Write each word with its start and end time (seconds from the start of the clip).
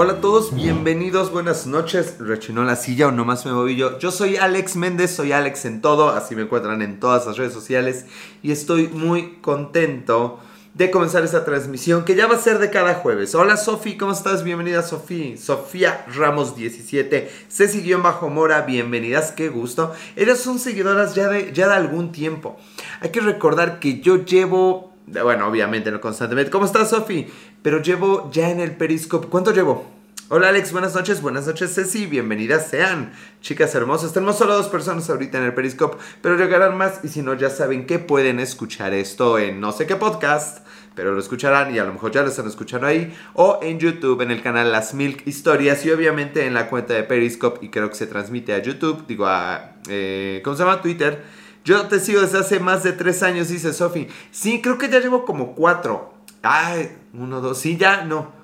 Hola 0.00 0.12
a 0.12 0.20
todos, 0.20 0.54
bienvenidos, 0.54 1.32
buenas 1.32 1.66
noches. 1.66 2.18
Rechinó 2.20 2.62
la 2.62 2.76
silla 2.76 3.08
o 3.08 3.10
nomás 3.10 3.44
me 3.44 3.50
moví 3.50 3.74
yo. 3.74 3.98
Yo 3.98 4.12
soy 4.12 4.36
Alex 4.36 4.76
Méndez, 4.76 5.10
soy 5.10 5.32
Alex 5.32 5.64
en 5.64 5.80
todo, 5.80 6.10
así 6.10 6.36
me 6.36 6.42
encuentran 6.42 6.82
en 6.82 7.00
todas 7.00 7.26
las 7.26 7.36
redes 7.36 7.52
sociales. 7.52 8.06
Y 8.40 8.52
estoy 8.52 8.86
muy 8.86 9.38
contento 9.40 10.38
de 10.74 10.92
comenzar 10.92 11.24
esta 11.24 11.44
transmisión 11.44 12.04
que 12.04 12.14
ya 12.14 12.28
va 12.28 12.36
a 12.36 12.38
ser 12.38 12.60
de 12.60 12.70
cada 12.70 12.94
jueves. 12.94 13.34
Hola 13.34 13.56
Sofi, 13.56 13.96
¿cómo 13.96 14.12
estás? 14.12 14.44
Bienvenida 14.44 14.84
Sofi. 14.84 15.36
Sofía 15.36 16.06
Ramos 16.14 16.54
17, 16.54 17.28
Ceci-Bajo 17.50 18.28
Mora, 18.28 18.60
bienvenidas, 18.60 19.32
qué 19.32 19.48
gusto. 19.48 19.92
Ellas 20.14 20.38
son 20.38 20.60
seguidoras 20.60 21.16
ya 21.16 21.26
de, 21.26 21.52
ya 21.52 21.66
de 21.66 21.74
algún 21.74 22.12
tiempo. 22.12 22.56
Hay 23.00 23.10
que 23.10 23.20
recordar 23.20 23.80
que 23.80 23.98
yo 23.98 24.24
llevo, 24.24 24.94
bueno, 25.08 25.48
obviamente 25.48 25.90
no 25.90 26.00
constantemente. 26.00 26.52
¿Cómo 26.52 26.66
estás 26.66 26.90
Sofi? 26.90 27.26
Pero 27.62 27.82
llevo 27.82 28.30
ya 28.30 28.50
en 28.50 28.60
el 28.60 28.76
Periscope, 28.76 29.26
¿cuánto 29.26 29.52
llevo? 29.52 29.84
Hola 30.28 30.50
Alex, 30.50 30.70
buenas 30.70 30.94
noches, 30.94 31.20
buenas 31.22 31.46
noches 31.46 31.74
Ceci, 31.74 32.06
bienvenidas 32.06 32.68
sean, 32.68 33.12
chicas 33.40 33.74
hermosas. 33.74 34.12
Tenemos 34.12 34.38
solo 34.38 34.54
dos 34.54 34.68
personas 34.68 35.10
ahorita 35.10 35.38
en 35.38 35.44
el 35.44 35.54
Periscope, 35.54 35.96
pero 36.22 36.36
llegarán 36.36 36.76
más 36.76 37.00
y 37.02 37.08
si 37.08 37.20
no 37.20 37.34
ya 37.34 37.50
saben 37.50 37.86
que 37.86 37.98
pueden 37.98 38.38
escuchar 38.38 38.94
esto 38.94 39.40
en 39.40 39.58
no 39.58 39.72
sé 39.72 39.86
qué 39.86 39.96
podcast, 39.96 40.64
pero 40.94 41.12
lo 41.12 41.18
escucharán 41.18 41.74
y 41.74 41.80
a 41.80 41.84
lo 41.84 41.92
mejor 41.92 42.12
ya 42.12 42.22
lo 42.22 42.28
están 42.28 42.46
escuchando 42.46 42.86
ahí, 42.86 43.12
o 43.34 43.58
en 43.60 43.80
YouTube 43.80 44.20
en 44.20 44.30
el 44.30 44.40
canal 44.40 44.70
Las 44.70 44.94
Milk 44.94 45.26
Historias 45.26 45.84
y 45.84 45.90
obviamente 45.90 46.46
en 46.46 46.54
la 46.54 46.68
cuenta 46.68 46.94
de 46.94 47.02
Periscope 47.02 47.64
y 47.66 47.70
creo 47.70 47.88
que 47.88 47.96
se 47.96 48.06
transmite 48.06 48.54
a 48.54 48.62
YouTube, 48.62 49.04
digo 49.08 49.26
a, 49.26 49.72
eh, 49.88 50.42
¿cómo 50.44 50.56
se 50.56 50.62
llama? 50.62 50.80
Twitter. 50.80 51.24
Yo 51.64 51.88
te 51.88 51.98
sigo 51.98 52.20
desde 52.20 52.38
hace 52.38 52.60
más 52.60 52.84
de 52.84 52.92
tres 52.92 53.22
años, 53.24 53.48
dice 53.48 53.72
Sofi. 53.72 54.06
Sí, 54.30 54.62
creo 54.62 54.78
que 54.78 54.88
ya 54.88 55.00
llevo 55.00 55.24
como 55.24 55.54
cuatro. 55.54 56.17
Ay, 56.42 56.96
uno, 57.14 57.40
dos, 57.40 57.58
sí, 57.58 57.76
ya, 57.76 58.04
no. 58.04 58.38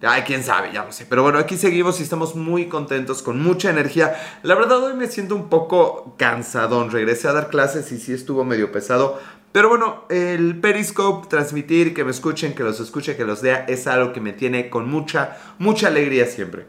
Ay, 0.00 0.22
quién 0.22 0.44
sabe, 0.44 0.72
ya 0.72 0.84
no 0.84 0.92
sé. 0.92 1.06
Pero 1.08 1.24
bueno, 1.24 1.38
aquí 1.38 1.56
seguimos 1.56 1.98
y 1.98 2.04
estamos 2.04 2.36
muy 2.36 2.66
contentos, 2.68 3.20
con 3.20 3.42
mucha 3.42 3.70
energía. 3.70 4.14
La 4.42 4.54
verdad, 4.54 4.82
hoy 4.82 4.94
me 4.94 5.08
siento 5.08 5.34
un 5.34 5.48
poco 5.48 6.14
cansadón. 6.16 6.90
Regresé 6.90 7.26
a 7.26 7.32
dar 7.32 7.48
clases 7.48 7.90
y 7.90 7.98
sí 7.98 8.12
estuvo 8.12 8.44
medio 8.44 8.70
pesado. 8.70 9.18
Pero 9.50 9.68
bueno, 9.68 10.04
el 10.08 10.60
Periscope, 10.60 11.26
transmitir, 11.28 11.94
que 11.94 12.04
me 12.04 12.12
escuchen, 12.12 12.54
que 12.54 12.62
los 12.62 12.78
escuche, 12.78 13.16
que 13.16 13.24
los 13.24 13.42
vea, 13.42 13.64
es 13.66 13.86
algo 13.88 14.12
que 14.12 14.20
me 14.20 14.32
tiene 14.32 14.70
con 14.70 14.88
mucha, 14.88 15.36
mucha 15.58 15.88
alegría 15.88 16.26
siempre. 16.26 16.66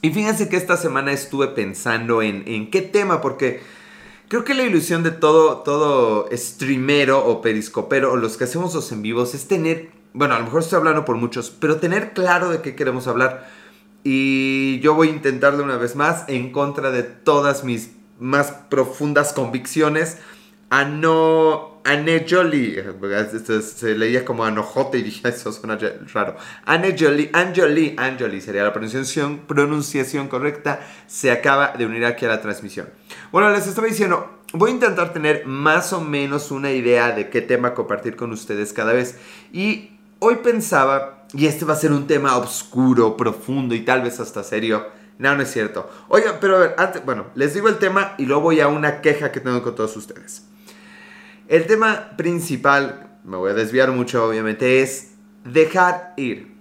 Y 0.00 0.10
fíjense 0.10 0.48
que 0.48 0.56
esta 0.56 0.76
semana 0.76 1.12
estuve 1.12 1.48
pensando 1.48 2.22
en, 2.22 2.44
en 2.46 2.70
qué 2.70 2.82
tema, 2.82 3.20
porque 3.20 3.60
creo 4.28 4.44
que 4.44 4.54
la 4.54 4.62
ilusión 4.62 5.02
de 5.02 5.10
todo, 5.10 5.58
todo 5.58 6.28
streamero 6.32 7.26
o 7.26 7.42
periscopero, 7.42 8.12
o 8.12 8.16
los 8.16 8.36
que 8.36 8.44
hacemos 8.44 8.74
los 8.74 8.92
en 8.92 9.02
vivos, 9.02 9.34
es 9.34 9.48
tener 9.48 9.98
bueno, 10.12 10.34
a 10.34 10.38
lo 10.38 10.46
mejor 10.46 10.62
estoy 10.62 10.78
hablando 10.78 11.04
por 11.04 11.16
muchos, 11.16 11.50
pero 11.50 11.76
tener 11.76 12.12
claro 12.12 12.50
de 12.50 12.62
qué 12.62 12.74
queremos 12.74 13.06
hablar. 13.06 13.48
Y 14.04 14.80
yo 14.80 14.94
voy 14.94 15.08
a 15.08 15.12
intentarlo 15.12 15.62
una 15.62 15.76
vez 15.76 15.96
más 15.96 16.24
en 16.28 16.50
contra 16.50 16.90
de 16.90 17.02
todas 17.02 17.64
mis 17.64 17.92
más 18.18 18.50
profundas 18.68 19.32
convicciones 19.32 20.18
a 20.70 20.84
no 20.84 21.67
Anne 21.84 22.26
Jolie, 22.28 22.84
se 23.62 23.94
leía 23.94 24.24
como 24.24 24.44
Anojote 24.44 24.98
y 24.98 25.02
dije, 25.02 25.28
eso 25.28 25.52
suena 25.52 25.78
raro. 26.12 26.36
Anne 26.64 26.96
Jolie, 26.98 27.30
Anjoli, 27.32 27.94
Anjoli 27.96 28.40
sería 28.40 28.64
la 28.64 28.72
pronunciación, 28.72 29.40
pronunciación 29.46 30.28
correcta, 30.28 30.80
se 31.06 31.30
acaba 31.30 31.74
de 31.76 31.86
unir 31.86 32.04
aquí 32.04 32.24
a 32.24 32.28
la 32.28 32.40
transmisión. 32.40 32.88
Bueno, 33.32 33.50
les 33.50 33.66
estaba 33.66 33.86
diciendo, 33.86 34.40
voy 34.52 34.70
a 34.70 34.74
intentar 34.74 35.12
tener 35.12 35.46
más 35.46 35.92
o 35.92 36.00
menos 36.00 36.50
una 36.50 36.72
idea 36.72 37.12
de 37.12 37.30
qué 37.30 37.42
tema 37.42 37.74
compartir 37.74 38.16
con 38.16 38.32
ustedes 38.32 38.72
cada 38.72 38.92
vez. 38.92 39.18
Y 39.52 39.98
Hoy 40.20 40.36
pensaba, 40.42 41.26
y 41.32 41.46
este 41.46 41.64
va 41.64 41.74
a 41.74 41.76
ser 41.76 41.92
un 41.92 42.08
tema 42.08 42.38
oscuro, 42.38 43.16
profundo 43.16 43.76
y 43.76 43.84
tal 43.84 44.02
vez 44.02 44.18
hasta 44.18 44.42
serio. 44.42 44.84
No, 45.16 45.36
no 45.36 45.42
es 45.44 45.52
cierto. 45.52 45.88
Oigan, 46.08 46.38
pero 46.40 46.56
a 46.56 46.58
ver, 46.58 46.74
antes, 46.76 47.04
bueno, 47.04 47.26
les 47.36 47.54
digo 47.54 47.68
el 47.68 47.78
tema 47.78 48.14
y 48.18 48.26
luego 48.26 48.42
voy 48.42 48.60
a 48.60 48.66
una 48.66 49.00
queja 49.00 49.30
que 49.30 49.38
tengo 49.38 49.62
con 49.62 49.76
todos 49.76 49.96
ustedes. 49.96 50.44
El 51.48 51.66
tema 51.66 52.10
principal, 52.18 53.18
me 53.24 53.38
voy 53.38 53.52
a 53.52 53.54
desviar 53.54 53.90
mucho 53.90 54.22
obviamente, 54.22 54.82
es 54.82 55.12
dejar 55.44 56.12
ir. 56.18 56.54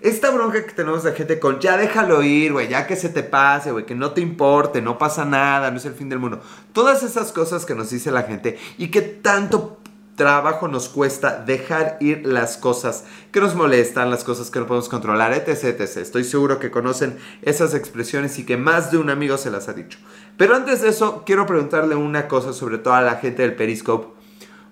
Esta 0.00 0.30
bronca 0.30 0.64
que 0.64 0.72
tenemos 0.72 1.02
de 1.02 1.12
gente 1.12 1.40
con 1.40 1.58
ya 1.58 1.76
déjalo 1.76 2.22
ir, 2.22 2.52
güey, 2.52 2.68
ya 2.68 2.86
que 2.86 2.94
se 2.94 3.08
te 3.08 3.24
pase, 3.24 3.72
güey, 3.72 3.84
que 3.84 3.96
no 3.96 4.12
te 4.12 4.20
importe, 4.20 4.80
no 4.80 4.96
pasa 4.96 5.24
nada, 5.24 5.72
no 5.72 5.78
es 5.78 5.86
el 5.86 5.94
fin 5.94 6.08
del 6.08 6.20
mundo. 6.20 6.40
Todas 6.72 7.02
esas 7.02 7.32
cosas 7.32 7.66
que 7.66 7.74
nos 7.74 7.90
dice 7.90 8.12
la 8.12 8.22
gente 8.22 8.60
y 8.78 8.92
que 8.92 9.02
tanto 9.02 9.80
trabajo 10.16 10.68
nos 10.68 10.88
cuesta 10.88 11.42
dejar 11.44 11.96
ir 12.00 12.26
las 12.26 12.56
cosas 12.56 13.04
que 13.30 13.40
nos 13.40 13.54
molestan, 13.54 14.10
las 14.10 14.24
cosas 14.24 14.50
que 14.50 14.58
no 14.58 14.66
podemos 14.66 14.88
controlar, 14.88 15.32
etc, 15.32 15.64
etc. 15.64 15.96
Estoy 15.98 16.24
seguro 16.24 16.58
que 16.58 16.70
conocen 16.70 17.18
esas 17.42 17.74
expresiones 17.74 18.38
y 18.38 18.44
que 18.44 18.56
más 18.56 18.90
de 18.90 18.98
un 18.98 19.10
amigo 19.10 19.38
se 19.38 19.50
las 19.50 19.68
ha 19.68 19.72
dicho. 19.72 19.98
Pero 20.36 20.54
antes 20.54 20.82
de 20.82 20.88
eso, 20.88 21.22
quiero 21.24 21.46
preguntarle 21.46 21.94
una 21.94 22.28
cosa 22.28 22.52
sobre 22.52 22.78
toda 22.78 23.00
la 23.00 23.16
gente 23.16 23.42
del 23.42 23.54
Periscope. 23.54 24.08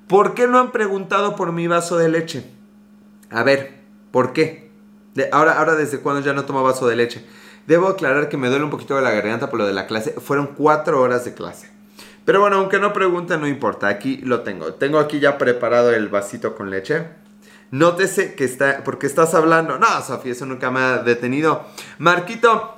¿Por 0.07 0.35
qué 0.35 0.47
no 0.47 0.59
han 0.59 0.73
preguntado 0.73 1.37
por 1.37 1.53
mi 1.53 1.67
vaso 1.69 1.97
de 1.97 2.09
leche? 2.09 2.51
A 3.31 3.43
ver, 3.43 3.81
¿por 4.11 4.33
qué? 4.33 4.71
ahora, 5.33 5.59
ahora, 5.59 5.75
¿desde 5.75 6.01
cuándo 6.01 6.23
ya 6.23 6.33
no 6.33 6.45
tomo 6.45 6.63
vaso 6.63 6.87
de 6.87 6.97
leche? 6.97 7.25
Debo 7.67 7.89
aclarar 7.89 8.29
que 8.29 8.37
me 8.37 8.49
duele 8.49 8.65
un 8.65 8.71
poquito 8.71 8.97
de 8.97 9.03
la 9.03 9.11
garganta 9.11 9.51
por 9.51 9.61
lo 9.61 9.67
de 9.67 9.73
la 9.73 9.87
clase. 9.87 10.13
Fueron 10.13 10.49
cuatro 10.57 11.01
horas 11.01 11.25
de 11.25 11.35
clase. 11.35 11.80
Pero 12.31 12.43
bueno, 12.43 12.59
aunque 12.59 12.79
no 12.79 12.93
pregunten, 12.93 13.41
no 13.41 13.49
importa. 13.49 13.89
Aquí 13.89 14.19
lo 14.19 14.43
tengo. 14.43 14.75
Tengo 14.75 15.01
aquí 15.01 15.19
ya 15.19 15.37
preparado 15.37 15.93
el 15.93 16.09
vasito 16.09 16.55
con 16.55 16.71
leche. 16.71 17.09
Nótese 17.73 18.37
que 18.37 18.45
está, 18.45 18.85
porque 18.85 19.09
estás 19.09 19.35
hablando. 19.35 19.81
No, 19.81 20.01
Sofía, 20.01 20.31
eso 20.31 20.47
nunca 20.47 20.71
me 20.71 20.79
ha 20.79 20.99
detenido. 20.99 21.67
Marquito. 21.99 22.77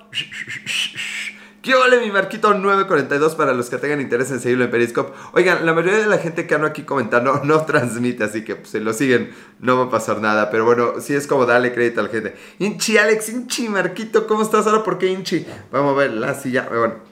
¿Qué 1.61 1.75
ole 1.75 2.01
mi 2.01 2.11
Marquito 2.11 2.55
942 2.55 3.35
para 3.35 3.53
los 3.53 3.69
que 3.69 3.77
tengan 3.77 4.01
interés 4.01 4.31
en 4.31 4.41
seguirlo 4.41 4.65
en 4.65 4.71
Periscope? 4.71 5.13
Oigan, 5.35 5.67
la 5.67 5.75
mayoría 5.75 5.99
de 5.99 6.07
la 6.07 6.17
gente 6.17 6.47
que 6.47 6.55
ando 6.55 6.67
aquí 6.67 6.85
comentando 6.85 7.41
no 7.45 7.67
transmite, 7.67 8.25
así 8.25 8.45
que 8.45 8.57
pues, 8.57 8.71
se 8.71 8.81
lo 8.81 8.95
siguen, 8.95 9.35
no 9.61 9.77
va 9.77 9.85
a 9.85 9.91
pasar 9.91 10.23
nada. 10.23 10.51
Pero 10.51 10.65
bueno, 10.65 10.95
sí 10.99 11.15
es 11.15 11.27
como 11.27 11.45
darle 11.45 11.75
crédito 11.75 12.01
a 12.01 12.05
la 12.05 12.09
gente. 12.09 12.35
Inchi, 12.59 12.97
Alex, 12.97 13.29
Inchi, 13.29 13.69
Marquito, 13.69 14.27
¿cómo 14.27 14.41
estás 14.41 14.67
ahora? 14.67 14.83
¿Por 14.83 14.97
qué 14.97 15.09
Inchi? 15.09 15.45
Vamos 15.71 15.95
a 15.95 15.99
ver 15.99 16.13
la 16.15 16.33
silla. 16.33 16.67
Bueno, 16.71 17.12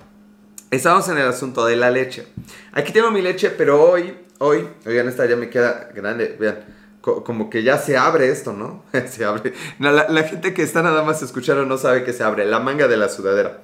Estamos 0.70 1.08
en 1.08 1.18
el 1.18 1.26
asunto 1.26 1.66
de 1.66 1.74
la 1.74 1.90
leche. 1.90 2.26
Aquí 2.72 2.92
tengo 2.92 3.10
mi 3.10 3.20
leche, 3.20 3.50
pero 3.50 3.82
hoy, 3.82 4.16
hoy, 4.38 4.68
oigan, 4.86 5.08
esta 5.08 5.26
ya 5.26 5.34
me 5.34 5.50
queda 5.50 5.90
grande, 5.92 6.36
vean, 6.38 6.60
como 7.00 7.50
que 7.50 7.64
ya 7.64 7.76
se 7.76 7.96
abre 7.96 8.30
esto, 8.30 8.52
¿no? 8.52 8.84
se 9.10 9.24
abre. 9.24 9.52
la, 9.80 10.22
gente 10.22 10.54
que 10.54 10.62
está 10.62 10.82
nada 10.82 11.02
más 11.02 11.22
escuchando 11.22 11.66
no 11.66 11.76
sabe 11.76 12.04
que 12.04 12.12
se 12.12 12.22
abre, 12.22 12.44
la 12.44 12.60
manga 12.60 12.86
de 12.86 12.96
la 12.96 13.08
sudadera. 13.08 13.62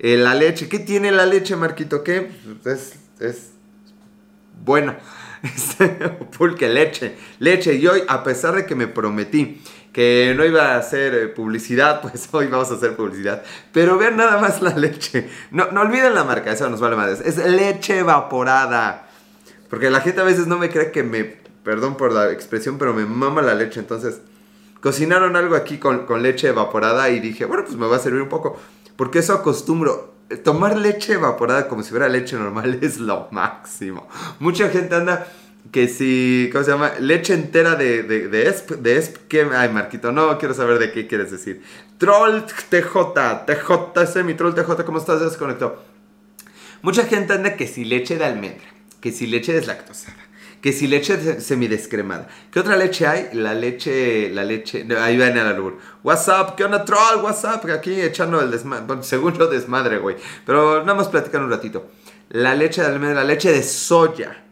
Eh, 0.00 0.16
la 0.16 0.34
leche, 0.34 0.68
¿qué 0.68 0.80
tiene 0.80 1.12
la 1.12 1.26
leche, 1.26 1.54
Marquito? 1.54 2.02
¿Qué? 2.02 2.28
Es, 2.64 2.94
es 3.20 3.50
buena. 4.64 4.98
Pulque, 6.36 6.68
leche, 6.68 7.14
leche. 7.38 7.74
Y 7.74 7.86
hoy, 7.86 8.02
a 8.08 8.24
pesar 8.24 8.56
de 8.56 8.66
que 8.66 8.74
me 8.74 8.88
prometí 8.88 9.62
que 9.92 10.34
no 10.36 10.44
iba 10.44 10.74
a 10.74 10.78
hacer 10.78 11.14
eh, 11.14 11.28
publicidad, 11.28 12.00
pues 12.02 12.28
hoy 12.32 12.46
vamos 12.46 12.70
a 12.70 12.74
hacer 12.74 12.96
publicidad. 12.96 13.42
Pero 13.72 13.98
vean 13.98 14.16
nada 14.16 14.40
más 14.40 14.62
la 14.62 14.76
leche. 14.76 15.28
No, 15.50 15.70
no 15.70 15.82
olviden 15.82 16.14
la 16.14 16.24
marca, 16.24 16.52
eso 16.52 16.68
nos 16.68 16.80
vale 16.80 16.96
más. 16.96 17.20
Es 17.20 17.36
leche 17.38 17.98
evaporada. 17.98 19.08
Porque 19.68 19.90
la 19.90 20.00
gente 20.00 20.20
a 20.20 20.24
veces 20.24 20.46
no 20.46 20.58
me 20.58 20.70
cree 20.70 20.90
que 20.90 21.02
me, 21.02 21.24
perdón 21.24 21.96
por 21.96 22.12
la 22.12 22.30
expresión, 22.30 22.78
pero 22.78 22.94
me 22.94 23.04
mama 23.04 23.42
la 23.42 23.54
leche. 23.54 23.80
Entonces, 23.80 24.20
cocinaron 24.80 25.36
algo 25.36 25.56
aquí 25.56 25.78
con, 25.78 26.06
con 26.06 26.22
leche 26.22 26.48
evaporada 26.48 27.10
y 27.10 27.20
dije, 27.20 27.44
bueno, 27.44 27.64
pues 27.64 27.76
me 27.76 27.86
va 27.86 27.96
a 27.96 28.00
servir 28.00 28.22
un 28.22 28.28
poco. 28.28 28.58
Porque 28.96 29.20
eso 29.20 29.34
acostumbro. 29.34 30.14
Tomar 30.44 30.76
leche 30.76 31.14
evaporada 31.14 31.68
como 31.68 31.82
si 31.82 31.90
fuera 31.90 32.08
leche 32.08 32.36
normal 32.36 32.78
es 32.82 32.98
lo 32.98 33.28
máximo. 33.30 34.08
Mucha 34.40 34.68
gente 34.68 34.94
anda 34.94 35.26
que 35.72 35.88
si, 35.88 36.48
¿cómo 36.52 36.64
se 36.64 36.70
llama? 36.70 36.92
Leche 37.00 37.34
entera 37.34 37.74
de, 37.74 38.02
de, 38.02 38.28
de 38.28 38.48
ESP, 38.48 38.70
de 38.72 38.96
ESP, 38.96 39.16
¿qué? 39.28 39.46
Ay, 39.52 39.68
Marquito, 39.68 40.12
no 40.12 40.38
quiero 40.38 40.54
saber 40.54 40.78
de 40.78 40.92
qué 40.92 41.06
quieres 41.06 41.30
decir. 41.30 41.62
Troll 41.98 42.44
TJ, 42.70 43.44
TJ, 43.46 44.02
ese 44.02 44.24
mi 44.24 44.34
Troll 44.34 44.54
TJ, 44.54 44.84
¿cómo 44.84 44.98
estás? 44.98 45.20
Desconectó. 45.20 45.82
Mucha 46.82 47.04
gente 47.04 47.32
anda 47.32 47.56
que 47.56 47.66
si 47.66 47.84
leche 47.84 48.16
de 48.16 48.24
almendra, 48.24 48.66
que 49.00 49.10
si 49.10 49.26
leche 49.26 49.52
deslactosada, 49.52 50.16
que 50.62 50.72
si 50.72 50.86
leche 50.86 51.40
semidescremada. 51.40 52.28
¿Qué 52.52 52.60
otra 52.60 52.76
leche 52.76 53.06
hay? 53.06 53.30
La 53.32 53.52
leche, 53.52 54.30
la 54.30 54.44
leche, 54.44 54.86
ahí 54.98 55.16
ven 55.16 55.36
a 55.38 55.44
la 55.44 55.52
luz. 55.52 55.74
WhatsApp, 56.04 56.54
¿qué 56.56 56.64
onda, 56.64 56.84
Troll? 56.84 57.22
WhatsApp, 57.22 57.64
aquí 57.70 58.00
echando 58.00 58.40
el 58.40 58.50
desmadre, 58.50 58.86
bueno, 58.86 59.02
según 59.02 59.36
yo 59.36 59.48
desmadre, 59.48 59.98
güey. 59.98 60.16
Pero 60.46 60.80
nada 60.80 60.94
más 60.94 61.08
platican 61.08 61.42
un 61.42 61.50
ratito. 61.50 61.90
La 62.30 62.54
leche 62.54 62.80
de 62.80 62.86
almendra, 62.86 63.22
la 63.22 63.24
leche 63.24 63.50
de 63.50 63.62
soya 63.62 64.44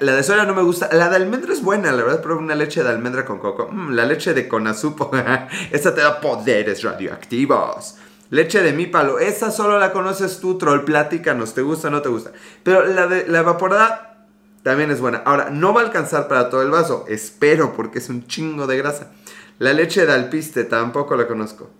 la 0.00 0.14
de 0.14 0.22
soya 0.22 0.44
no 0.44 0.54
me 0.54 0.62
gusta. 0.62 0.88
La 0.92 1.08
de 1.08 1.16
almendra 1.16 1.52
es 1.52 1.62
buena, 1.62 1.92
la 1.92 2.02
verdad. 2.02 2.22
Probé 2.22 2.40
una 2.40 2.54
leche 2.54 2.82
de 2.82 2.88
almendra 2.88 3.24
con 3.24 3.38
coco. 3.38 3.68
Mm, 3.70 3.92
la 3.92 4.04
leche 4.04 4.34
de 4.34 4.48
conazupo. 4.48 5.10
esta 5.70 5.94
te 5.94 6.00
da 6.00 6.20
poderes 6.20 6.82
radioactivos. 6.82 7.96
Leche 8.30 8.62
de 8.62 8.72
mi 8.72 8.86
palo. 8.86 9.18
Esa 9.18 9.50
solo 9.50 9.78
la 9.78 9.92
conoces 9.92 10.40
tú, 10.40 10.58
troll. 10.58 10.84
Platícanos. 10.84 11.54
¿Te 11.54 11.62
gusta 11.62 11.88
o 11.88 11.90
no 11.90 12.02
te 12.02 12.08
gusta? 12.08 12.32
Pero 12.62 12.86
la 12.86 13.06
de 13.06 13.26
la 13.26 13.40
evaporada 13.40 14.26
también 14.62 14.90
es 14.90 15.00
buena. 15.00 15.22
Ahora, 15.24 15.50
no 15.50 15.72
va 15.72 15.80
a 15.80 15.84
alcanzar 15.84 16.28
para 16.28 16.50
todo 16.50 16.62
el 16.62 16.70
vaso. 16.70 17.04
Espero, 17.08 17.72
porque 17.74 17.98
es 17.98 18.08
un 18.08 18.26
chingo 18.26 18.66
de 18.66 18.76
grasa. 18.76 19.12
La 19.58 19.72
leche 19.72 20.06
de 20.06 20.12
alpiste 20.12 20.64
tampoco 20.64 21.16
la 21.16 21.26
conozco. 21.26 21.70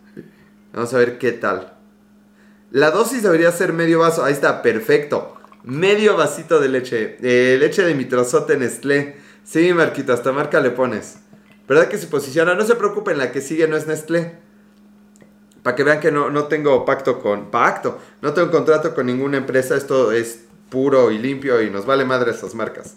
Vamos 0.73 0.93
a 0.95 0.99
ver 0.99 1.19
qué 1.19 1.33
tal. 1.33 1.75
La 2.71 2.91
dosis 2.91 3.23
debería 3.23 3.51
ser 3.53 3.73
medio 3.73 3.99
vaso. 4.01 4.25
Ahí 4.25 4.33
está, 4.33 4.63
perfecto. 4.63 5.40
Medio 5.63 6.17
vasito 6.17 6.61
de 6.61 6.69
leche. 6.69 7.19
Eh, 7.23 7.57
leche 7.59 7.83
de 7.83 7.95
mitrozote 7.95 8.57
Nestlé. 8.57 9.17
Sí, 9.45 9.73
Marquito, 9.73 10.13
hasta 10.13 10.33
marca 10.33 10.61
le 10.61 10.71
pones. 10.71 11.19
¿Verdad 11.69 11.89
que 11.89 11.99
se 11.99 12.07
posiciona? 12.07 12.55
No 12.55 12.65
se 12.65 12.77
preocupen, 12.77 13.19
la 13.19 13.31
que 13.31 13.41
sigue 13.41 13.69
no 13.69 13.77
es 13.77 13.87
Nestlé. 13.87 14.39
Para 15.63 15.77
que 15.77 15.85
vean 15.85 16.01
que 16.01 16.11
no, 16.11 16.31
no 16.31 16.45
tengo 16.45 16.85
pacto 16.85 17.21
con... 17.21 17.51
Pacto. 17.51 17.99
No 18.23 18.33
tengo 18.33 18.51
contrato 18.51 18.95
con 18.95 19.07
ninguna 19.07 19.37
empresa. 19.37 19.77
Esto 19.77 20.13
es 20.13 20.45
puro 20.71 21.11
y 21.11 21.19
limpio 21.19 21.61
y 21.61 21.71
nos 21.71 21.85
vale 21.85 22.05
madre 22.05 22.31
esas 22.31 22.55
marcas. 22.55 22.97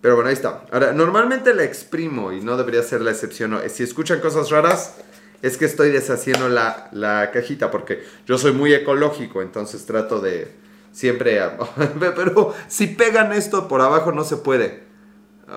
Pero 0.00 0.16
bueno, 0.16 0.28
ahí 0.28 0.34
está. 0.34 0.66
Ahora, 0.70 0.92
normalmente 0.92 1.54
la 1.54 1.64
exprimo 1.64 2.30
y 2.32 2.42
no 2.42 2.58
debería 2.58 2.82
ser 2.82 3.00
la 3.00 3.10
excepción. 3.10 3.58
Si 3.68 3.82
escuchan 3.82 4.20
cosas 4.20 4.50
raras, 4.50 4.96
es 5.40 5.56
que 5.56 5.64
estoy 5.64 5.90
deshaciendo 5.90 6.50
la, 6.50 6.88
la 6.92 7.30
cajita 7.32 7.70
porque 7.70 8.04
yo 8.26 8.36
soy 8.36 8.52
muy 8.52 8.74
ecológico, 8.74 9.40
entonces 9.40 9.86
trato 9.86 10.20
de 10.20 10.52
siempre... 10.94 11.42
pero 12.00 12.54
si 12.68 12.86
pegan 12.86 13.32
esto 13.32 13.68
por 13.68 13.82
abajo 13.82 14.12
no 14.12 14.24
se 14.24 14.38
puede. 14.38 14.84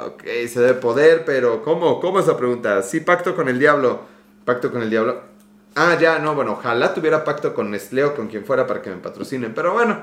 Ok, 0.05 0.23
se 0.49 0.59
debe 0.59 0.73
poder, 0.73 1.23
pero 1.23 1.63
¿cómo? 1.63 2.01
¿Cómo 2.01 2.19
esa 2.19 2.35
pregunta? 2.35 2.81
Sí, 2.81 2.99
pacto 2.99 3.35
con 3.35 3.47
el 3.47 3.57
diablo. 3.57 4.01
Pacto 4.43 4.71
con 4.71 4.81
el 4.81 4.89
diablo. 4.89 5.21
Ah, 5.75 5.95
ya, 5.99 6.19
no, 6.19 6.35
bueno, 6.35 6.53
ojalá 6.53 6.93
tuviera 6.93 7.23
pacto 7.23 7.53
con 7.53 7.71
Nestlé 7.71 8.03
o 8.03 8.15
con 8.15 8.27
quien 8.27 8.43
fuera 8.43 8.67
para 8.67 8.81
que 8.81 8.89
me 8.89 8.97
patrocinen. 8.97 9.53
Pero 9.53 9.73
bueno, 9.73 10.01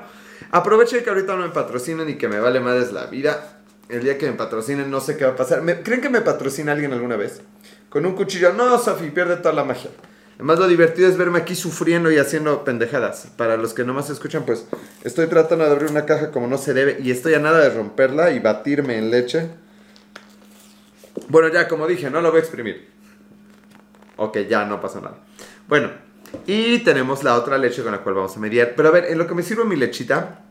aproveche 0.51 1.03
que 1.03 1.09
ahorita 1.09 1.35
no 1.35 1.43
me 1.43 1.49
patrocinen 1.49 2.09
y 2.09 2.15
que 2.15 2.27
me 2.27 2.39
vale 2.39 2.59
más 2.61 2.91
la 2.93 3.05
vida. 3.07 3.59
El 3.89 4.03
día 4.03 4.17
que 4.17 4.25
me 4.25 4.33
patrocinen 4.33 4.89
no 4.89 5.01
sé 5.01 5.17
qué 5.17 5.25
va 5.25 5.31
a 5.31 5.35
pasar. 5.35 5.61
¿Creen 5.83 6.01
que 6.01 6.09
me 6.09 6.21
patrocina 6.21 6.71
alguien 6.71 6.93
alguna 6.93 7.17
vez? 7.17 7.41
Con 7.89 8.05
un 8.05 8.15
cuchillo. 8.15 8.53
No, 8.53 8.79
Sofi, 8.79 9.11
pierde 9.11 9.35
toda 9.37 9.53
la 9.53 9.63
magia. 9.63 9.91
Además, 10.35 10.59
lo 10.59 10.67
divertido 10.67 11.07
es 11.07 11.17
verme 11.17 11.39
aquí 11.39 11.55
sufriendo 11.55 12.11
y 12.11 12.17
haciendo 12.17 12.63
pendejadas. 12.65 13.27
Para 13.37 13.55
los 13.55 13.73
que 13.73 13.85
no 13.85 13.93
más 13.93 14.09
escuchan, 14.09 14.45
pues 14.45 14.67
estoy 15.03 15.27
tratando 15.27 15.65
de 15.65 15.71
abrir 15.71 15.89
una 15.89 16.05
caja 16.05 16.31
como 16.31 16.47
no 16.47 16.57
se 16.57 16.73
debe 16.73 16.97
y 17.01 17.11
estoy 17.11 17.35
a 17.35 17.39
nada 17.39 17.59
de 17.59 17.69
romperla 17.69 18.31
y 18.31 18.39
batirme 18.39 18.97
en 18.97 19.11
leche. 19.11 19.49
Bueno, 21.29 21.47
ya, 21.47 21.69
como 21.69 21.87
dije, 21.87 22.09
no 22.09 22.21
lo 22.21 22.31
voy 22.31 22.39
a 22.39 22.41
exprimir. 22.41 22.89
Ok, 24.17 24.39
ya 24.49 24.65
no 24.65 24.81
pasa 24.81 24.99
nada. 24.99 25.17
Bueno, 25.69 25.89
y 26.45 26.79
tenemos 26.79 27.23
la 27.23 27.35
otra 27.35 27.57
leche 27.57 27.81
con 27.81 27.93
la 27.93 27.99
cual 27.99 28.15
vamos 28.15 28.35
a 28.35 28.39
mediar. 28.39 28.73
Pero 28.75 28.89
a 28.89 28.91
ver, 28.91 29.05
en 29.05 29.17
lo 29.17 29.27
que 29.27 29.35
me 29.35 29.43
sirve 29.43 29.63
mi 29.63 29.77
lechita, 29.77 30.41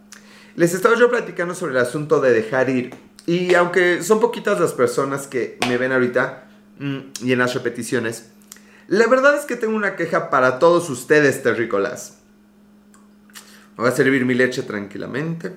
les 0.56 0.72
estaba 0.74 0.96
yo 0.96 1.10
platicando 1.10 1.54
sobre 1.54 1.72
el 1.72 1.78
asunto 1.78 2.20
de 2.20 2.32
dejar 2.32 2.70
ir. 2.70 2.94
Y 3.26 3.54
aunque 3.54 4.02
son 4.02 4.20
poquitas 4.20 4.60
las 4.60 4.72
personas 4.72 5.26
que 5.26 5.58
me 5.68 5.76
ven 5.76 5.92
ahorita 5.92 6.44
mm, 6.78 6.98
y 7.22 7.32
en 7.32 7.38
las 7.38 7.54
repeticiones, 7.54 8.30
la 8.88 9.06
verdad 9.06 9.36
es 9.36 9.44
que 9.44 9.56
tengo 9.56 9.76
una 9.76 9.96
queja 9.96 10.30
para 10.30 10.58
todos 10.58 10.90
ustedes, 10.90 11.42
terrícolas. 11.42 12.18
Voy 13.76 13.88
a 13.88 13.92
servir 13.92 14.24
mi 14.24 14.34
leche 14.34 14.62
tranquilamente. 14.62 15.52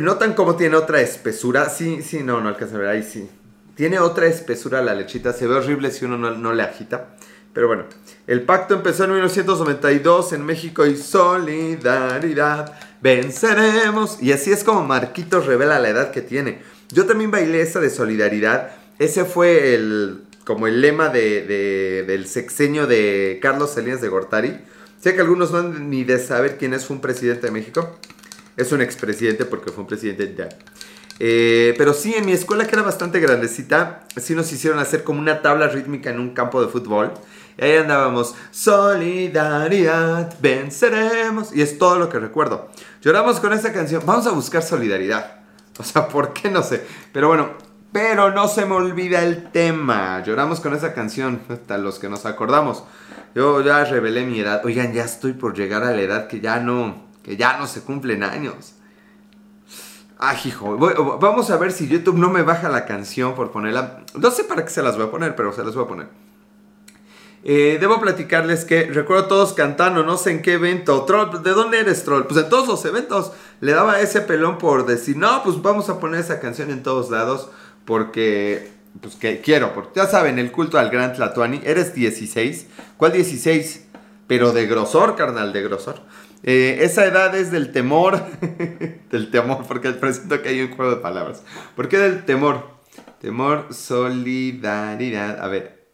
¿Notan 0.00 0.34
cómo 0.34 0.56
tiene 0.56 0.76
otra 0.76 1.00
espesura? 1.00 1.68
Sí, 1.68 2.02
sí, 2.02 2.22
no, 2.22 2.40
no 2.40 2.48
alcanza 2.48 2.76
a 2.76 2.78
ver, 2.78 2.88
ahí 2.88 3.02
sí. 3.02 3.28
Tiene 3.74 3.98
otra 3.98 4.26
espesura 4.26 4.82
la 4.82 4.94
lechita, 4.94 5.32
se 5.32 5.48
ve 5.48 5.54
horrible 5.56 5.90
si 5.90 6.04
uno 6.04 6.16
no, 6.16 6.52
le 6.52 6.62
agita. 6.62 7.16
Pero 7.52 7.66
bueno, 7.68 7.84
el 8.26 8.42
pacto 8.42 8.74
empezó 8.74 9.04
en 9.04 9.12
1992 9.12 10.32
en 10.32 10.44
México 10.44 10.86
y 10.86 10.96
solidaridad, 10.96 12.72
venceremos. 13.00 14.20
Y 14.22 14.32
así 14.32 14.52
es 14.52 14.64
como 14.64 14.84
Marquitos 14.84 15.46
revela 15.46 15.78
la 15.78 15.88
edad 15.88 16.10
que 16.10 16.20
tiene. 16.20 16.62
Yo 16.90 17.06
también 17.06 17.30
bailé 17.30 17.60
esa 17.60 17.80
de 17.80 17.90
solidaridad. 17.90 18.70
Ese 18.98 19.24
fue 19.24 19.74
el, 19.74 20.24
como 20.44 20.66
el 20.66 20.80
lema 20.80 21.08
de, 21.08 22.04
del 22.06 22.26
sexenio 22.26 22.86
de 22.86 23.38
Carlos 23.42 23.72
Salinas 23.72 24.00
de 24.00 24.08
Gortari. 24.08 24.58
Sé 25.00 25.14
que 25.14 25.20
algunos 25.20 25.50
no 25.50 25.58
han 25.58 25.90
ni 25.90 26.04
de 26.04 26.18
saber 26.18 26.56
quién 26.56 26.74
es 26.74 26.88
un 26.90 27.00
presidente 27.00 27.46
de 27.46 27.52
México. 27.52 27.98
Es 28.56 28.72
un 28.72 28.80
expresidente 28.80 29.44
porque 29.44 29.70
fue 29.70 29.82
un 29.82 29.88
presidente 29.88 30.34
ya. 30.36 30.48
Eh, 31.18 31.74
pero 31.78 31.94
sí, 31.94 32.14
en 32.14 32.26
mi 32.26 32.32
escuela 32.32 32.66
que 32.66 32.74
era 32.74 32.82
bastante 32.82 33.20
grandecita, 33.20 34.04
sí 34.16 34.34
nos 34.34 34.50
hicieron 34.52 34.78
hacer 34.78 35.04
como 35.04 35.20
una 35.20 35.42
tabla 35.42 35.68
rítmica 35.68 36.10
en 36.10 36.20
un 36.20 36.34
campo 36.34 36.62
de 36.62 36.68
fútbol. 36.68 37.12
Y 37.56 37.64
ahí 37.64 37.76
andábamos, 37.76 38.34
solidaridad, 38.50 40.34
venceremos. 40.40 41.54
Y 41.54 41.62
es 41.62 41.78
todo 41.78 41.98
lo 41.98 42.08
que 42.08 42.18
recuerdo. 42.18 42.68
Lloramos 43.02 43.40
con 43.40 43.52
esta 43.52 43.72
canción, 43.72 44.02
vamos 44.04 44.26
a 44.26 44.30
buscar 44.30 44.62
solidaridad. 44.62 45.44
O 45.78 45.82
sea, 45.82 46.08
¿por 46.08 46.32
qué? 46.32 46.50
No 46.50 46.62
sé. 46.62 46.84
Pero 47.12 47.28
bueno, 47.28 47.50
pero 47.94 48.32
no 48.32 48.48
se 48.48 48.66
me 48.66 48.74
olvida 48.74 49.22
el 49.22 49.52
tema. 49.52 50.20
Lloramos 50.24 50.58
con 50.58 50.74
esa 50.74 50.92
canción, 50.94 51.40
hasta 51.48 51.78
los 51.78 52.00
que 52.00 52.08
nos 52.08 52.26
acordamos. 52.26 52.82
Yo 53.36 53.60
ya 53.60 53.84
revelé 53.84 54.26
mi 54.26 54.40
edad. 54.40 54.62
Oigan, 54.64 54.92
ya 54.92 55.04
estoy 55.04 55.32
por 55.32 55.54
llegar 55.54 55.84
a 55.84 55.92
la 55.92 56.02
edad 56.02 56.26
que 56.26 56.40
ya 56.40 56.58
no 56.58 57.04
que 57.22 57.36
ya 57.36 57.56
no 57.56 57.68
se 57.68 57.82
cumplen 57.82 58.24
años. 58.24 58.74
Ay, 60.18 60.38
hijo, 60.44 60.76
vamos 60.76 61.52
a 61.52 61.56
ver 61.56 61.70
si 61.70 61.86
YouTube 61.86 62.18
no 62.18 62.30
me 62.30 62.42
baja 62.42 62.68
la 62.68 62.84
canción 62.84 63.36
por 63.36 63.52
ponerla. 63.52 64.02
No 64.16 64.32
sé 64.32 64.42
para 64.42 64.64
qué 64.64 64.70
se 64.70 64.82
las 64.82 64.96
voy 64.96 65.06
a 65.06 65.10
poner, 65.12 65.36
pero 65.36 65.52
se 65.52 65.62
las 65.62 65.76
voy 65.76 65.84
a 65.84 65.88
poner. 65.88 66.08
Eh, 67.44 67.78
debo 67.80 68.00
platicarles 68.00 68.64
que 68.64 68.86
recuerdo 68.86 69.26
todos 69.26 69.52
cantando, 69.52 70.02
no 70.02 70.16
sé 70.16 70.32
en 70.32 70.42
qué 70.42 70.54
evento. 70.54 71.04
Troll, 71.04 71.44
¿de 71.44 71.50
dónde 71.52 71.78
eres, 71.78 72.02
Troll? 72.02 72.24
Pues 72.24 72.42
en 72.42 72.48
todos 72.48 72.66
los 72.66 72.84
eventos 72.86 73.30
le 73.60 73.70
daba 73.70 74.00
ese 74.00 74.20
pelón 74.20 74.58
por 74.58 74.84
decir, 74.84 75.16
no, 75.16 75.44
pues 75.44 75.62
vamos 75.62 75.88
a 75.90 76.00
poner 76.00 76.18
esa 76.18 76.40
canción 76.40 76.70
en 76.72 76.82
todos 76.82 77.10
lados 77.10 77.50
porque, 77.84 78.70
pues 79.00 79.16
que 79.16 79.40
quiero. 79.40 79.74
Porque 79.74 80.00
ya 80.00 80.06
saben, 80.06 80.38
el 80.38 80.52
culto 80.52 80.78
al 80.78 80.90
gran 80.90 81.12
Tlatuani, 81.12 81.60
eres 81.64 81.94
16. 81.94 82.66
¿Cuál 82.96 83.12
16? 83.12 83.86
Pero 84.26 84.52
de 84.52 84.66
grosor, 84.66 85.16
carnal, 85.16 85.52
de 85.52 85.62
grosor. 85.62 86.00
Eh, 86.42 86.78
esa 86.80 87.06
edad 87.06 87.34
es 87.34 87.50
del 87.50 87.72
temor. 87.72 88.22
del 89.10 89.30
temor, 89.30 89.64
porque 89.66 89.90
presento 89.92 90.42
que 90.42 90.50
hay 90.50 90.60
un 90.62 90.74
juego 90.74 90.96
de 90.96 91.00
palabras. 91.00 91.42
¿Por 91.76 91.88
qué 91.88 91.98
del 91.98 92.24
temor? 92.24 92.68
Temor, 93.20 93.72
solidaridad. 93.72 95.42
A 95.42 95.48
ver. 95.48 95.84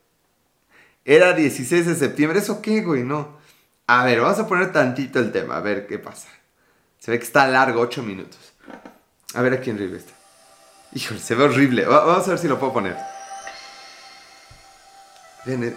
Era 1.05 1.33
16 1.33 1.87
de 1.87 1.95
septiembre. 1.95 2.39
¿Eso 2.39 2.61
qué, 2.63 2.83
güey? 2.83 3.03
No. 3.03 3.39
A 3.87 4.05
ver, 4.05 4.21
vamos 4.21 4.39
a 4.39 4.47
poner 4.47 4.73
tantito 4.73 5.19
el 5.19 5.33
tema. 5.33 5.57
A 5.57 5.61
ver 5.61 5.87
qué 5.87 5.99
pasa. 5.99 6.29
Se 6.99 7.11
ve 7.11 7.19
que 7.19 7.25
está 7.25 7.49
largo, 7.49 7.81
8 7.81 8.03
minutos. 8.03 8.53
A 9.35 9.43
ver 9.43 9.55
a 9.55 9.61
quién 9.61 9.79
este. 9.79 10.20
Híjole, 10.93 11.21
se 11.21 11.35
ve 11.35 11.45
horrible. 11.45 11.85
Vamos 11.85 12.27
a 12.27 12.31
ver 12.31 12.39
si 12.39 12.49
lo 12.49 12.59
puedo 12.59 12.73
poner. 12.73 12.97
Ven, 15.45 15.77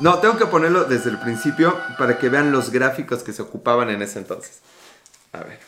no, 0.00 0.18
tengo 0.18 0.36
que 0.36 0.46
ponerlo 0.46 0.84
desde 0.84 1.10
el 1.10 1.18
principio 1.18 1.78
para 1.98 2.18
que 2.18 2.28
vean 2.28 2.52
los 2.52 2.70
gráficos 2.70 3.22
que 3.22 3.32
se 3.32 3.42
ocupaban 3.42 3.90
en 3.90 4.02
ese 4.02 4.18
entonces. 4.18 4.60
A 5.32 5.38
ver. 5.38 5.60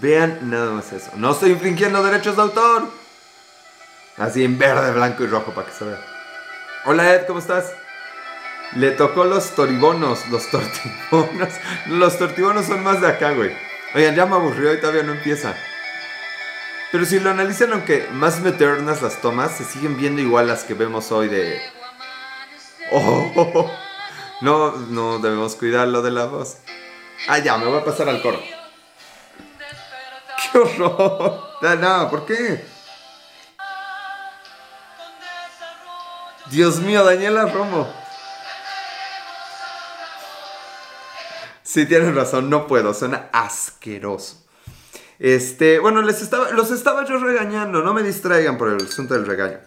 Vean 0.00 0.50
nada 0.50 0.72
más 0.72 0.92
eso. 0.92 1.10
No 1.16 1.32
estoy 1.32 1.52
infringiendo 1.52 2.02
derechos 2.02 2.36
de 2.36 2.42
autor. 2.42 2.88
Así 4.16 4.44
en 4.44 4.58
verde, 4.58 4.92
blanco 4.92 5.24
y 5.24 5.26
rojo 5.26 5.52
para 5.52 5.68
que 5.68 5.74
se 5.74 5.84
vea. 5.84 6.00
Hola 6.86 7.14
Ed, 7.14 7.26
¿cómo 7.26 7.38
estás? 7.38 7.72
Le 8.74 8.90
tocó 8.92 9.24
los 9.24 9.50
toribonos, 9.50 10.28
los 10.28 10.50
tortibonos. 10.50 11.52
Los 11.86 12.18
tortibonos 12.18 12.66
son 12.66 12.82
más 12.82 13.00
de 13.00 13.08
acá, 13.08 13.30
güey. 13.30 13.56
Oigan, 13.94 14.16
ya 14.16 14.26
me 14.26 14.34
aburrió 14.34 14.74
y 14.74 14.80
todavía 14.80 15.04
no 15.04 15.12
empieza. 15.12 15.54
Pero 16.96 17.04
si 17.04 17.20
lo 17.20 17.28
analizan, 17.28 17.74
aunque 17.74 18.08
más 18.10 18.40
meteornas 18.40 19.02
las 19.02 19.20
tomas, 19.20 19.54
se 19.54 19.64
siguen 19.64 19.98
viendo 19.98 20.22
igual 20.22 20.46
las 20.46 20.64
que 20.64 20.72
vemos 20.72 21.12
hoy 21.12 21.28
de 21.28 21.60
Oh, 22.90 23.70
no, 24.40 24.70
no 24.70 25.18
debemos 25.18 25.56
cuidarlo 25.56 26.00
de 26.00 26.10
la 26.10 26.24
voz. 26.24 26.56
Ah, 27.28 27.38
ya, 27.38 27.58
me 27.58 27.66
voy 27.66 27.80
a 27.80 27.84
pasar 27.84 28.08
al 28.08 28.22
coro. 28.22 28.40
¡Qué 30.52 30.58
horror! 30.58 31.58
No, 31.78 32.08
¿por 32.08 32.24
qué? 32.24 32.64
Dios 36.46 36.78
mío, 36.78 37.04
Daniela 37.04 37.44
Romo. 37.44 37.92
Sí, 41.62 41.84
tienen 41.84 42.16
razón, 42.16 42.48
no 42.48 42.66
puedo, 42.66 42.94
suena 42.94 43.28
asqueroso. 43.34 44.45
Este, 45.18 45.78
bueno, 45.78 46.02
les 46.02 46.22
estaba, 46.22 46.50
los 46.50 46.70
estaba 46.70 47.04
yo 47.06 47.18
regañando, 47.18 47.82
no 47.82 47.94
me 47.94 48.02
distraigan 48.02 48.58
por 48.58 48.68
el 48.68 48.86
asunto 48.86 49.14
del 49.14 49.26
regaño. 49.26 49.58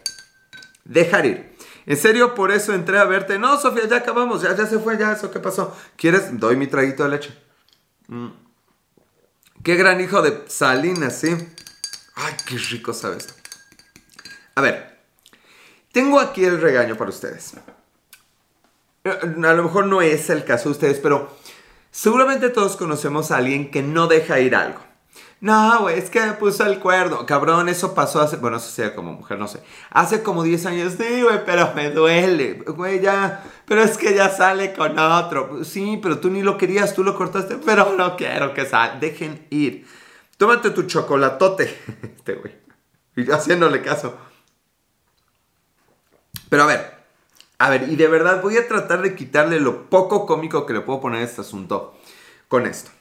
Dejar 0.85 1.25
ir. 1.25 1.55
En 1.85 1.97
serio, 1.97 2.35
por 2.35 2.51
eso 2.51 2.73
entré 2.73 2.99
a 2.99 3.05
verte. 3.05 3.39
No, 3.39 3.59
Sofía, 3.59 3.87
ya 3.87 3.97
acabamos, 3.97 4.41
ya, 4.41 4.55
ya 4.55 4.67
se 4.67 4.77
fue, 4.79 4.97
ya, 4.97 5.13
eso, 5.13 5.31
¿qué 5.31 5.39
pasó? 5.39 5.75
¿Quieres? 5.95 6.39
Doy 6.39 6.55
mi 6.55 6.67
traguito 6.67 7.03
de 7.03 7.09
leche. 7.09 7.35
Mm. 8.07 8.29
Qué 9.63 9.75
gran 9.75 9.99
hijo 9.99 10.21
de 10.21 10.43
Salinas, 10.47 11.19
¿sí? 11.19 11.35
Ay, 12.15 12.33
qué 12.45 12.57
rico 12.57 12.93
sabes. 12.93 13.27
A 14.55 14.61
ver, 14.61 14.99
tengo 15.91 16.19
aquí 16.19 16.45
el 16.45 16.61
regaño 16.61 16.95
para 16.95 17.09
ustedes. 17.09 17.53
A 19.03 19.25
lo 19.53 19.63
mejor 19.63 19.85
no 19.85 20.01
es 20.01 20.29
el 20.29 20.43
caso 20.45 20.69
de 20.69 20.73
ustedes, 20.73 20.99
pero 20.99 21.35
seguramente 21.91 22.49
todos 22.49 22.77
conocemos 22.77 23.31
a 23.31 23.37
alguien 23.37 23.71
que 23.71 23.81
no 23.81 24.07
deja 24.07 24.39
ir 24.39 24.55
algo. 24.55 24.88
No, 25.41 25.83
güey, 25.83 25.97
es 25.97 26.09
que 26.09 26.19
me 26.19 26.33
puso 26.33 26.65
el 26.65 26.79
cuerno. 26.79 27.25
Cabrón, 27.25 27.69
eso 27.69 27.93
pasó 27.93 28.19
hace. 28.19 28.35
Bueno, 28.35 28.57
eso 28.57 28.69
sea 28.69 28.93
como 28.93 29.13
mujer, 29.13 29.39
no 29.39 29.47
sé. 29.47 29.61
Hace 29.89 30.21
como 30.21 30.43
10 30.43 30.65
años. 30.65 30.95
Sí, 30.97 31.21
güey, 31.21 31.45
pero 31.45 31.73
me 31.75 31.91
duele. 31.91 32.55
Güey, 32.67 32.99
ya. 32.99 33.43
Pero 33.65 33.81
es 33.81 33.97
que 33.97 34.13
ya 34.13 34.29
sale 34.29 34.73
con 34.73 34.99
otro. 34.99 35.63
Sí, 35.63 35.97
pero 36.01 36.19
tú 36.19 36.29
ni 36.29 36.41
lo 36.41 36.57
querías, 36.57 36.93
tú 36.93 37.05
lo 37.05 37.15
cortaste. 37.15 37.55
Pero 37.65 37.95
no 37.97 38.17
quiero 38.17 38.53
que 38.53 38.65
salga. 38.65 38.99
Dejen 38.99 39.47
ir. 39.49 39.87
Tómate 40.37 40.71
tu 40.71 40.83
chocolatote. 40.83 41.73
Este 42.17 42.35
güey. 42.35 42.53
Y 43.15 43.31
haciéndole 43.31 43.81
caso. 43.81 44.17
Pero 46.49 46.63
a 46.63 46.67
ver. 46.67 46.99
A 47.59 47.69
ver, 47.69 47.89
y 47.89 47.95
de 47.95 48.07
verdad 48.07 48.41
voy 48.41 48.57
a 48.57 48.67
tratar 48.67 49.01
de 49.01 49.15
quitarle 49.15 49.59
lo 49.59 49.89
poco 49.89 50.25
cómico 50.25 50.65
que 50.65 50.73
le 50.73 50.81
puedo 50.81 51.01
poner 51.01 51.21
a 51.21 51.25
este 51.25 51.41
asunto 51.41 51.97
con 52.47 52.65
esto. 52.65 52.91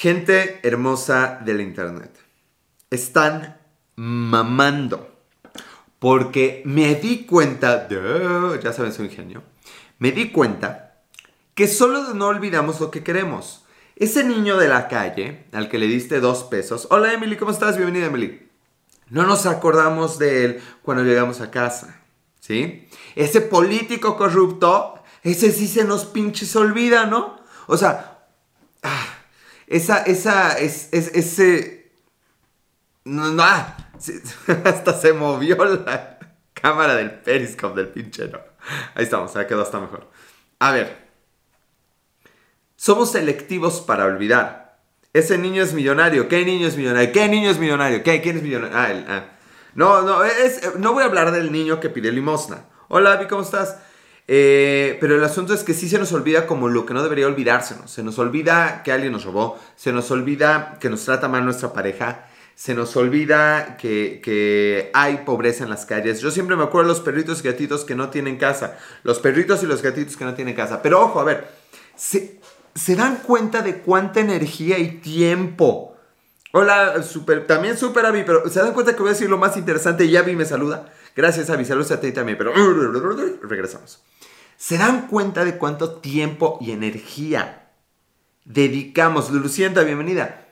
Gente 0.00 0.60
hermosa 0.62 1.40
del 1.44 1.60
internet. 1.60 2.16
Están 2.88 3.58
mamando. 3.96 5.10
Porque 5.98 6.62
me 6.64 6.94
di 6.94 7.26
cuenta, 7.26 7.88
ya 7.88 8.72
saben, 8.72 8.92
soy 8.92 9.06
ingenio. 9.06 9.42
Me 9.98 10.12
di 10.12 10.30
cuenta 10.30 11.02
que 11.54 11.66
solo 11.66 12.14
no 12.14 12.28
olvidamos 12.28 12.78
lo 12.78 12.92
que 12.92 13.02
queremos. 13.02 13.64
Ese 13.96 14.22
niño 14.22 14.56
de 14.56 14.68
la 14.68 14.86
calle 14.86 15.46
al 15.50 15.68
que 15.68 15.78
le 15.78 15.88
diste 15.88 16.20
dos 16.20 16.44
pesos. 16.44 16.86
Hola 16.90 17.12
Emily, 17.12 17.36
¿cómo 17.36 17.50
estás? 17.50 17.76
Bienvenida 17.76 18.06
Emily. 18.06 18.48
No 19.08 19.26
nos 19.26 19.46
acordamos 19.46 20.20
de 20.20 20.44
él 20.44 20.60
cuando 20.82 21.02
llegamos 21.02 21.40
a 21.40 21.50
casa. 21.50 22.00
¿Sí? 22.38 22.88
Ese 23.16 23.40
político 23.40 24.16
corrupto, 24.16 25.02
ese 25.24 25.50
sí 25.50 25.66
se 25.66 25.82
nos 25.82 26.04
pinches 26.04 26.54
olvida, 26.54 27.06
¿no? 27.06 27.40
O 27.66 27.76
sea, 27.76 28.28
ah, 28.84 29.17
esa, 29.68 30.02
esa, 30.02 30.58
es, 30.58 30.88
ese... 30.92 31.92
No, 33.04 33.30
no, 33.30 33.42
ah, 33.42 33.76
hasta 34.64 34.98
se 34.98 35.12
movió 35.12 35.56
la 35.64 36.18
cámara 36.54 36.94
del 36.94 37.10
periscope 37.10 37.80
del 37.80 37.88
pinche, 37.88 38.28
no. 38.28 38.38
Ahí 38.94 39.04
estamos, 39.04 39.32
ya 39.34 39.46
quedó 39.46 39.62
hasta 39.62 39.80
mejor. 39.80 40.08
A 40.58 40.72
ver. 40.72 41.08
Somos 42.76 43.12
selectivos 43.12 43.80
para 43.80 44.04
olvidar. 44.04 44.78
Ese 45.12 45.38
niño 45.38 45.62
es 45.62 45.72
millonario. 45.72 46.28
¿Qué 46.28 46.44
niño 46.44 46.66
es 46.66 46.76
millonario? 46.76 47.12
¿Qué 47.12 47.28
niño 47.28 47.50
es 47.50 47.58
millonario? 47.58 48.02
¿Qué? 48.02 48.20
¿Quién 48.20 48.36
es 48.36 48.42
millonario? 48.42 48.76
Ah, 48.76 48.90
el, 48.90 49.04
ah. 49.08 49.24
No, 49.74 50.02
no, 50.02 50.24
es, 50.24 50.76
no 50.76 50.92
voy 50.92 51.02
a 51.02 51.06
hablar 51.06 51.30
del 51.30 51.52
niño 51.52 51.80
que 51.80 51.90
pide 51.90 52.12
limosna. 52.12 52.64
Hola, 52.88 53.12
Abby, 53.12 53.26
¿cómo 53.26 53.42
estás? 53.42 53.78
Eh, 54.30 54.98
pero 55.00 55.16
el 55.16 55.24
asunto 55.24 55.54
es 55.54 55.64
que 55.64 55.72
sí 55.72 55.88
se 55.88 55.98
nos 55.98 56.12
olvida 56.12 56.46
como 56.46 56.68
lo 56.68 56.84
que 56.84 56.92
no 56.92 57.02
debería 57.02 57.26
olvidársenos. 57.26 57.90
Se 57.90 58.02
nos 58.02 58.18
olvida 58.18 58.82
que 58.84 58.92
alguien 58.92 59.12
nos 59.12 59.24
robó, 59.24 59.58
se 59.74 59.90
nos 59.90 60.10
olvida 60.10 60.76
que 60.80 60.90
nos 60.90 61.02
trata 61.04 61.28
mal 61.28 61.46
nuestra 61.46 61.72
pareja, 61.72 62.26
se 62.54 62.74
nos 62.74 62.94
olvida 62.96 63.78
que, 63.78 64.90
hay 64.92 65.18
pobreza 65.24 65.64
en 65.64 65.70
las 65.70 65.86
calles. 65.86 66.20
Yo 66.20 66.30
siempre 66.30 66.56
me 66.56 66.64
acuerdo 66.64 66.88
de 66.88 66.94
los 66.94 67.02
perritos 67.02 67.40
y 67.40 67.48
gatitos 67.48 67.84
que 67.86 67.94
no 67.94 68.10
tienen 68.10 68.36
casa. 68.36 68.76
Los 69.02 69.18
perritos 69.18 69.62
y 69.62 69.66
los 69.66 69.80
gatitos 69.80 70.16
que 70.16 70.26
no 70.26 70.34
tienen 70.34 70.54
casa. 70.54 70.82
Pero 70.82 71.00
ojo, 71.00 71.20
a 71.20 71.24
ver, 71.24 71.48
se, 71.96 72.38
se 72.74 72.96
dan 72.96 73.16
cuenta 73.16 73.62
de 73.62 73.78
cuánta 73.78 74.20
energía 74.20 74.78
y 74.78 74.98
tiempo. 74.98 75.96
Hola, 76.52 77.02
super, 77.02 77.46
también 77.46 77.78
super 77.78 78.04
pero 78.26 78.48
se 78.48 78.60
dan 78.60 78.72
cuenta 78.72 78.92
que 78.92 79.00
voy 79.00 79.10
a 79.10 79.12
decir 79.12 79.30
lo 79.30 79.38
más 79.38 79.56
interesante 79.56 80.04
y 80.04 80.16
Avi 80.16 80.36
me 80.36 80.44
saluda. 80.44 80.92
Gracias 81.16 81.48
Avi, 81.50 81.64
saludos 81.64 81.90
a 81.92 82.00
ti 82.00 82.12
también, 82.12 82.36
pero 82.36 82.52
regresamos 83.42 84.02
se 84.58 84.76
dan 84.76 85.06
cuenta 85.06 85.44
de 85.44 85.56
cuánto 85.56 85.92
tiempo 85.92 86.58
y 86.60 86.72
energía 86.72 87.70
dedicamos, 88.44 89.30
Lucienta, 89.30 89.84
bienvenida, 89.84 90.48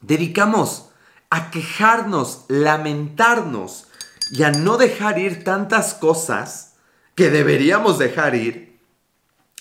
dedicamos 0.00 0.88
a 1.30 1.50
quejarnos, 1.50 2.44
lamentarnos 2.48 3.86
y 4.32 4.42
a 4.42 4.50
no 4.50 4.78
dejar 4.78 5.18
ir 5.18 5.44
tantas 5.44 5.94
cosas 5.94 6.74
que 7.14 7.30
deberíamos 7.30 7.98
dejar 7.98 8.34
ir. 8.34 8.80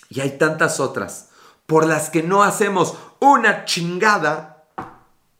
Y 0.09 0.21
hay 0.21 0.37
tantas 0.37 0.79
otras 0.79 1.29
por 1.65 1.85
las 1.85 2.09
que 2.09 2.23
no 2.23 2.43
hacemos 2.43 2.97
una 3.19 3.65
chingada. 3.65 4.65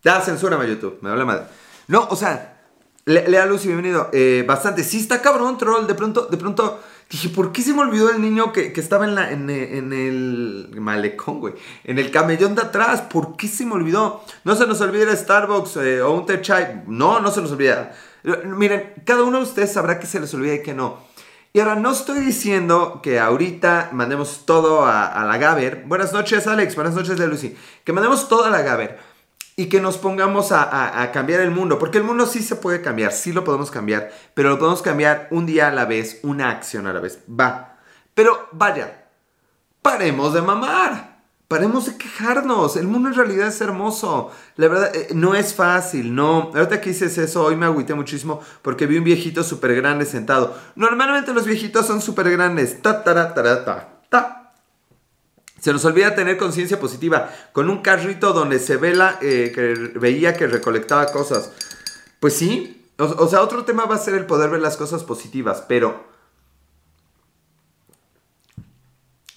Ya 0.03 0.21
censúrame 0.21 0.67
YouTube, 0.67 0.99
me 1.01 1.09
habla 1.09 1.25
madre. 1.25 1.45
No, 1.87 2.07
o 2.09 2.15
sea, 2.15 2.55
Lea 3.05 3.45
Lucy, 3.45 3.67
bienvenido. 3.67 4.09
Eh, 4.13 4.43
bastante. 4.47 4.83
Sí, 4.83 4.99
está 4.99 5.21
cabrón, 5.21 5.57
troll. 5.59 5.85
De 5.85 5.93
pronto, 5.93 6.25
de 6.25 6.37
pronto 6.37 6.83
Dije, 7.09 7.29
¿por 7.29 7.51
qué 7.51 7.61
se 7.61 7.73
me 7.73 7.81
olvidó 7.81 8.09
el 8.09 8.19
niño 8.19 8.51
que, 8.51 8.73
estaba 8.75 9.05
en, 9.05 9.13
la, 9.13 9.31
en, 9.31 9.49
el 9.49 10.69
malecón, 10.79 11.39
güey? 11.39 11.53
En 11.83 11.99
el 11.99 12.09
camellón 12.09 12.55
de 12.55 12.63
atrás. 12.63 13.01
¿Por 13.01 13.37
qué 13.37 13.47
se 13.47 13.65
me 13.65 13.73
olvidó? 13.73 14.23
No 14.43 14.55
se 14.55 14.65
nos 14.65 14.81
olvida 14.81 15.15
Starbucks 15.15 15.77
eh, 15.77 16.01
o 16.01 16.13
un 16.13 16.41
Chai. 16.41 16.83
No, 16.87 17.19
no 17.19 17.31
se 17.31 17.41
nos 17.41 17.51
olvida. 17.51 17.95
Miren, 18.45 18.93
cada 19.05 19.23
uno 19.23 19.37
de 19.37 19.43
ustedes 19.43 19.71
sabrá 19.71 19.99
que 19.99 20.07
se 20.07 20.19
les 20.19 20.33
olvida 20.33 20.55
y 20.55 20.63
que 20.63 20.73
no. 20.73 20.97
Y 21.53 21.59
ahora, 21.59 21.75
no 21.75 21.91
estoy 21.91 22.19
diciendo 22.19 22.99
que 23.03 23.19
ahorita 23.19 23.89
mandemos 23.93 24.45
todo 24.45 24.85
a, 24.85 25.05
a 25.05 25.25
la 25.25 25.37
Gaber. 25.37 25.83
Buenas 25.85 26.11
noches, 26.11 26.47
Alex. 26.47 26.75
Buenas 26.75 26.95
noches, 26.95 27.17
de 27.17 27.27
Lucy. 27.27 27.55
Que 27.83 27.93
mandemos 27.93 28.27
todo 28.27 28.45
a 28.45 28.49
la 28.49 28.61
Gaber 28.61 29.14
y 29.57 29.67
que 29.67 29.79
nos 29.79 29.97
pongamos 29.97 30.51
a, 30.51 31.09
cambiar 31.13 31.39
el 31.39 31.51
mundo, 31.51 31.79
porque 31.79 31.97
el 31.97 32.03
mundo 32.03 32.25
sí 32.25 32.41
se 32.41 32.57
puede 32.57 32.81
cambiar, 32.81 33.13
sí 33.13 33.31
lo 33.31 33.43
podemos 33.43 33.71
cambiar, 33.71 34.11
pero 34.33 34.49
lo 34.49 34.59
podemos 34.59 34.81
cambiar 34.81 35.27
un 35.31 35.45
día 35.45 35.69
a 35.69 35.71
la 35.71 35.85
vez, 35.85 36.19
una 36.23 36.49
acción 36.49 36.87
a 36.87 36.93
la 36.93 36.99
vez, 36.99 37.19
va. 37.29 37.77
Pero 38.13 38.49
vaya, 38.51 39.05
paremos 39.81 40.33
de 40.33 40.41
mamar, 40.41 41.21
paremos 41.47 41.85
de 41.85 41.97
quejarnos, 41.97 42.75
el 42.75 42.87
mundo 42.87 43.07
en 43.07 43.15
realidad 43.15 43.47
es 43.47 43.61
hermoso, 43.61 44.29
la 44.57 44.67
verdad 44.67 44.93
eh, 44.93 45.07
no 45.13 45.35
es 45.35 45.53
fácil, 45.53 46.13
no, 46.13 46.51
ahorita 46.53 46.81
que 46.81 46.89
dices 46.89 47.17
eso, 47.17 47.43
hoy 47.43 47.55
me 47.55 47.65
agüité 47.65 47.93
muchísimo 47.93 48.41
porque 48.61 48.87
vi 48.87 48.97
un 48.97 49.05
viejito 49.05 49.41
súper 49.41 49.73
grande 49.75 50.05
sentado, 50.05 50.57
normalmente 50.75 51.33
los 51.33 51.45
viejitos 51.45 51.85
son 51.85 52.01
súper 52.01 52.29
grandes, 52.29 52.81
ta, 52.81 53.03
ta, 53.05 53.13
ta, 53.13 53.33
ta, 53.33 53.65
ta. 53.65 53.94
Se 55.65 55.73
nos 55.73 55.83
olvida 55.83 56.13
tener 56.13 56.37
conciencia 56.37 56.79
positiva. 56.79 57.33
Con 57.51 57.71
un 57.71 57.81
carrito 57.81 58.33
donde 58.33 58.59
se 58.59 58.77
vela, 58.77 59.17
eh, 59.19 59.51
que 59.51 59.73
veía 59.97 60.37
que 60.37 60.45
recolectaba 60.45 61.07
cosas. 61.11 61.49
Pues 62.19 62.35
sí. 62.35 62.87
O, 62.99 63.27
sea, 63.27 63.41
otro 63.41 63.65
tema 63.65 63.85
va 63.85 63.95
a 63.95 63.97
ser 63.97 64.13
el 64.13 64.27
poder 64.27 64.51
ver 64.51 64.61
las 64.61 64.77
cosas 64.77 65.03
positivas, 65.03 65.63
pero... 65.67 66.05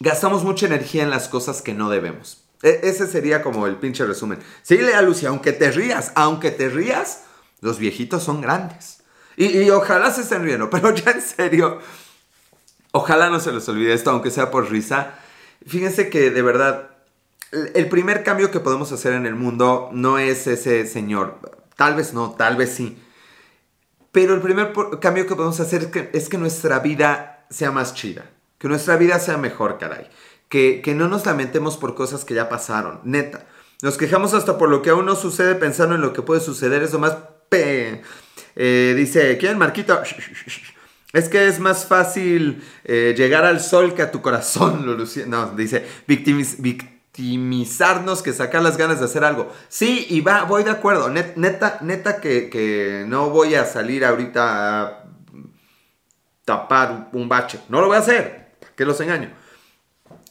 Gastamos 0.01 0.45
mucha 0.45 0.67
energía 0.67 1.03
en 1.03 1.09
las 1.09 1.29
cosas 1.29 1.63
que 1.63 1.73
no 1.73 1.89
debemos. 1.89 2.45
E, 2.63 2.81
ese 2.83 3.07
sería 3.07 3.41
como 3.41 3.67
el 3.67 3.77
pinche 3.77 4.05
resumen. 4.05 4.39
Sí, 4.61 4.77
Lea 4.77 5.01
Lucia, 5.01 5.31
aunque 5.31 5.53
te 5.53 5.71
rías, 5.71 6.13
aunque 6.15 6.51
te 6.51 6.69
rías, 6.69 7.23
los 7.63 7.79
viejitos 7.79 8.23
son 8.23 8.43
grandes. 8.43 8.99
Y, 9.39 9.47
y, 9.63 9.71
ojalá 9.71 10.13
se 10.13 10.21
estén 10.21 10.43
riendo, 10.43 10.69
pero 10.71 10.95
ya 10.95 11.11
en 11.11 11.23
serio, 11.23 11.79
ojalá 12.93 13.31
no 13.31 13.41
se 13.41 13.51
les 13.51 13.67
olvide 13.71 13.95
esto, 13.95 14.11
aunque 14.11 14.31
sea 14.31 14.51
por 14.51 14.71
risa. 14.71 15.21
Fíjense 15.67 16.09
que 16.09 16.31
de 16.31 16.43
verdad, 16.43 16.91
el 17.75 17.89
primer 17.89 18.23
cambio 18.25 18.51
que 18.51 18.61
podemos 18.61 18.93
hacer 18.93 19.15
en 19.15 19.27
el 19.27 19.35
mundo 19.35 19.91
no 19.93 20.19
es 20.19 20.47
ese 20.47 20.87
señor. 20.87 21.39
Tal 21.77 21.95
vez 21.95 22.13
no, 22.13 22.33
tal 22.33 22.57
vez 22.57 22.71
sí. 22.71 22.99
Pero 24.13 24.35
el 24.35 24.41
primer 24.41 24.73
cambio 25.01 25.27
que 25.27 25.35
podemos 25.35 25.61
hacer 25.61 25.91
es 26.13 26.29
que, 26.29 26.39
nuestra 26.39 26.81
vida 26.81 27.47
sea 27.51 27.71
más 27.71 27.95
chida. 27.95 28.31
Que 28.59 28.69
nuestra 28.69 28.97
vida 28.97 29.19
sea 29.19 29.37
mejor, 29.37 29.79
caray. 29.79 30.09
Que, 30.49 30.83
no 30.97 31.09
nos 31.09 31.27
lamentemos 31.27 31.77
por 31.77 31.95
cosas 31.95 32.25
que 32.25 32.35
ya 32.35 32.49
pasaron. 32.49 33.01
Neta. 33.05 33.47
Nos 33.83 33.97
quejamos 33.97 34.35
hasta 34.35 34.59
por 34.59 34.71
lo 34.71 34.83
que 34.83 34.91
aún 34.91 35.07
no 35.07 35.15
sucede 35.15 35.55
pensando 35.55 35.95
en 35.95 36.01
lo 36.01 36.13
que 36.13 36.23
puede 36.23 36.41
suceder. 36.41 36.83
Es 36.83 36.99
más... 36.99 37.17
Eh, 37.51 38.95
dice, 38.97 39.39
¿quién? 39.39 39.57
Marquito. 39.57 40.03
Es 41.13 41.29
que 41.29 41.47
es 41.47 41.59
más 41.59 41.85
fácil 41.87 42.63
eh, 42.85 43.15
llegar 43.17 43.45
al 43.45 43.61
sol 43.61 43.95
que 43.95 44.03
a 44.03 44.11
tu 44.11 44.21
corazón, 44.21 44.85
No, 45.27 45.51
dice, 45.53 45.87
victimizarnos 46.07 48.23
que 48.23 48.35
sacar 48.35 48.63
las 48.63 48.77
ganas 48.77 48.99
de 48.99 49.07
hacer 49.07 49.25
algo. 49.25 49.51
Sí, 49.69 50.07
y 50.11 50.21
va, 50.21 50.45
voy 50.45 50.65
de 50.65 50.71
acuerdo. 50.71 51.09
neta, 51.09 51.79
neta 51.81 52.21
que, 52.21 53.07
no 53.09 53.31
voy 53.31 53.55
a 53.55 53.65
salir 53.65 54.05
ahorita 54.05 54.83
a 54.83 55.05
tapar 56.45 57.09
un 57.13 57.27
bache. 57.29 57.61
No 57.69 57.81
lo 57.81 57.87
voy 57.87 57.97
a 57.97 58.01
hacer. 58.01 58.49
que 58.77 58.85
los 58.85 59.01
engaño? 59.01 59.31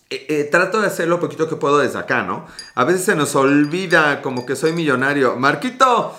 Eh, 0.09 0.25
eh, 0.29 0.43
trato 0.45 0.79
de 0.79 0.87
hacer 0.87 1.07
lo 1.07 1.19
poquito 1.19 1.49
que 1.49 1.57
puedo 1.57 1.79
desde 1.79 1.99
acá, 1.99 2.23
¿no? 2.23 2.47
A 2.75 2.85
veces 2.85 3.03
se 3.03 3.15
nos 3.15 3.35
olvida 3.35 4.21
como 4.21 4.45
que 4.45 4.55
soy 4.55 4.71
millonario. 4.73 5.35
Marquito, 5.37 6.15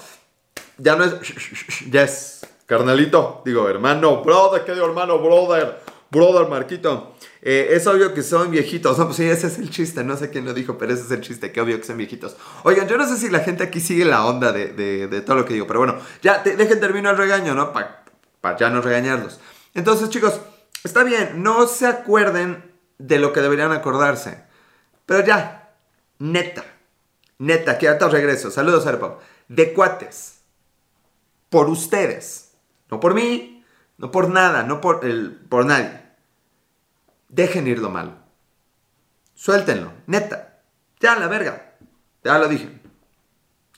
ya 0.78 0.96
no 0.96 1.04
es... 1.04 1.14
Yes. 1.90 2.38
Carnalito, 2.68 3.40
digo, 3.46 3.66
hermano, 3.66 4.22
brother, 4.22 4.62
¿qué 4.62 4.74
digo, 4.74 4.84
hermano, 4.84 5.18
brother? 5.20 5.80
Brother, 6.10 6.48
Marquito. 6.48 7.14
Eh, 7.40 7.68
es 7.70 7.86
obvio 7.86 8.12
que 8.12 8.22
son 8.22 8.50
viejitos. 8.50 8.98
No, 8.98 9.06
pues 9.06 9.16
sí, 9.16 9.24
ese 9.24 9.46
es 9.46 9.56
el 9.56 9.70
chiste. 9.70 10.04
No 10.04 10.18
sé 10.18 10.28
quién 10.28 10.44
lo 10.44 10.52
dijo, 10.52 10.76
pero 10.76 10.92
ese 10.92 11.04
es 11.04 11.10
el 11.10 11.22
chiste. 11.22 11.50
Qué 11.50 11.62
obvio 11.62 11.78
que 11.78 11.86
son 11.86 11.96
viejitos. 11.96 12.36
Oigan, 12.64 12.86
yo 12.86 12.98
no 12.98 13.08
sé 13.08 13.16
si 13.16 13.30
la 13.30 13.40
gente 13.40 13.64
aquí 13.64 13.80
sigue 13.80 14.04
la 14.04 14.26
onda 14.26 14.52
de, 14.52 15.22
todo 15.24 15.36
lo 15.36 15.46
que 15.46 15.54
digo. 15.54 15.66
Pero 15.66 15.78
bueno, 15.78 15.98
ya 16.20 16.42
dejen 16.42 16.78
terminar 16.78 17.12
el 17.14 17.18
regaño, 17.18 17.54
¿no? 17.54 17.72
Para 17.72 18.56
ya 18.58 18.68
no 18.68 18.82
regañarlos. 18.82 19.40
Entonces, 19.72 20.10
chicos, 20.10 20.38
está 20.84 21.04
bien. 21.04 21.42
No 21.42 21.66
se 21.68 21.86
acuerden 21.86 22.70
de 22.98 23.18
lo 23.18 23.32
que 23.32 23.40
deberían 23.40 23.72
acordarse. 23.72 24.44
Pero 25.06 25.24
ya, 25.24 25.74
neta. 26.18 26.66
Neta, 27.38 27.78
que 27.78 27.88
ahorita 27.88 28.10
regreso. 28.10 28.50
Saludos, 28.50 28.86
Airpop. 28.86 29.22
De 29.48 29.72
cuates. 29.72 30.40
Por 31.48 31.70
ustedes. 31.70 32.47
No 32.90 33.00
por 33.00 33.14
mí, 33.14 33.64
no 33.96 34.10
por 34.10 34.28
nada, 34.28 34.62
no 34.62 34.80
por, 34.80 35.04
el, 35.04 35.32
por 35.48 35.66
nadie. 35.66 36.00
Dejen 37.28 37.66
ir 37.66 37.78
lo 37.78 37.90
malo. 37.90 38.12
Suéltenlo, 39.34 39.92
neta. 40.06 40.60
Ya, 41.00 41.16
la 41.16 41.28
verga. 41.28 41.76
Ya 42.24 42.38
lo 42.38 42.48
dije. 42.48 42.78